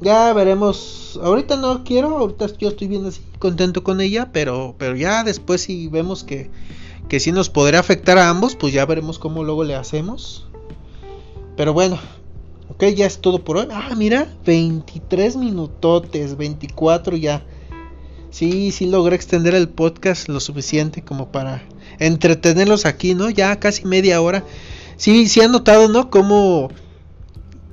Ya 0.00 0.32
veremos. 0.32 1.18
Ahorita 1.22 1.56
no 1.56 1.84
quiero, 1.84 2.18
ahorita 2.18 2.46
yo 2.58 2.68
estoy 2.68 2.86
bien 2.86 3.06
así, 3.06 3.22
contento 3.38 3.82
con 3.82 4.00
ella, 4.00 4.30
pero, 4.32 4.74
pero 4.78 4.94
ya 4.94 5.24
después 5.24 5.62
si 5.62 5.88
vemos 5.88 6.22
que, 6.22 6.50
que 7.08 7.18
sí 7.18 7.32
nos 7.32 7.48
podrá 7.48 7.78
afectar 7.78 8.18
a 8.18 8.28
ambos, 8.28 8.56
pues 8.56 8.72
ya 8.72 8.84
veremos 8.84 9.18
cómo 9.18 9.42
luego 9.42 9.64
le 9.64 9.74
hacemos. 9.74 10.48
Pero 11.56 11.72
bueno, 11.72 11.98
Ok, 12.68 12.84
ya 12.94 13.06
es 13.06 13.18
todo 13.18 13.44
por 13.44 13.58
hoy. 13.58 13.68
Ah, 13.70 13.94
mira, 13.96 14.26
23 14.44 15.36
minutotes, 15.36 16.36
24 16.36 17.16
ya. 17.16 17.44
Sí, 18.30 18.72
sí 18.72 18.86
logré 18.86 19.16
extender 19.16 19.54
el 19.54 19.68
podcast 19.68 20.28
lo 20.28 20.40
suficiente 20.40 21.02
como 21.02 21.30
para 21.30 21.62
entretenerlos 21.98 22.84
aquí, 22.84 23.14
¿no? 23.14 23.30
Ya 23.30 23.58
casi 23.60 23.86
media 23.86 24.20
hora. 24.20 24.44
Sí, 24.96 25.28
sí 25.28 25.40
han 25.40 25.52
notado, 25.52 25.88
¿no? 25.88 26.10
Como 26.10 26.70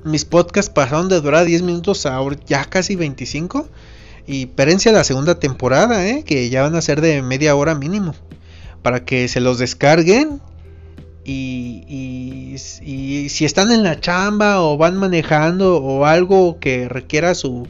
mis 0.04 0.24
podcasts 0.24 0.70
pasaron 0.70 1.08
de 1.08 1.20
durar 1.20 1.44
10 1.44 1.62
minutos 1.62 2.06
a 2.06 2.20
ya 2.46 2.64
casi 2.64 2.94
25. 2.94 3.68
Y 4.26 4.46
perencia 4.46 4.92
la 4.92 5.04
segunda 5.04 5.38
temporada, 5.38 6.06
¿eh? 6.06 6.22
Que 6.24 6.48
ya 6.48 6.62
van 6.62 6.76
a 6.76 6.82
ser 6.82 7.00
de 7.00 7.20
media 7.20 7.54
hora 7.56 7.74
mínimo. 7.74 8.14
Para 8.82 9.04
que 9.04 9.28
se 9.28 9.40
los 9.40 9.58
descarguen 9.58 10.40
y, 11.24 12.56
si 12.58 13.44
están 13.44 13.72
en 13.72 13.82
la 13.82 14.00
chamba 14.00 14.60
o 14.60 14.76
van 14.76 14.96
manejando 14.96 15.78
o 15.78 16.04
algo 16.04 16.58
que 16.60 16.88
requiera 16.88 17.34
su, 17.34 17.66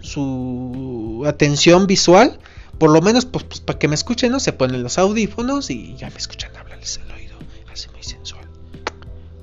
su 0.00 1.24
atención 1.26 1.86
visual, 1.86 2.38
por 2.78 2.90
lo 2.90 3.00
menos 3.00 3.26
pues, 3.26 3.44
pues 3.44 3.60
para 3.60 3.78
que 3.78 3.88
me 3.88 3.94
escuchen. 3.94 4.38
Se 4.40 4.52
ponen 4.52 4.82
los 4.82 4.98
audífonos 4.98 5.70
y 5.70 5.94
ya 5.96 6.10
me 6.10 6.16
escuchan 6.16 6.54
hablarles 6.56 7.00
al 7.04 7.10
oído, 7.12 7.36
así 7.72 7.88
muy 7.92 8.02
sensual. 8.02 8.44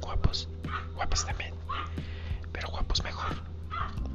Guapos, 0.01 0.49
guapos 0.95 1.25
también, 1.25 1.53
pero 2.51 2.69
guapos 2.69 3.03
mejor. 3.03 3.35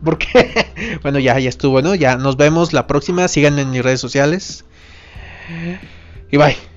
Porque, 0.04 0.98
bueno, 1.02 1.18
ya, 1.18 1.38
ya 1.38 1.48
estuvo, 1.48 1.82
¿no? 1.82 1.94
Ya 1.94 2.16
nos 2.16 2.36
vemos 2.36 2.72
la 2.72 2.86
próxima, 2.86 3.28
síganme 3.28 3.62
en 3.62 3.70
mis 3.70 3.82
redes 3.82 4.00
sociales. 4.00 4.64
Y 6.30 6.36
bye. 6.36 6.71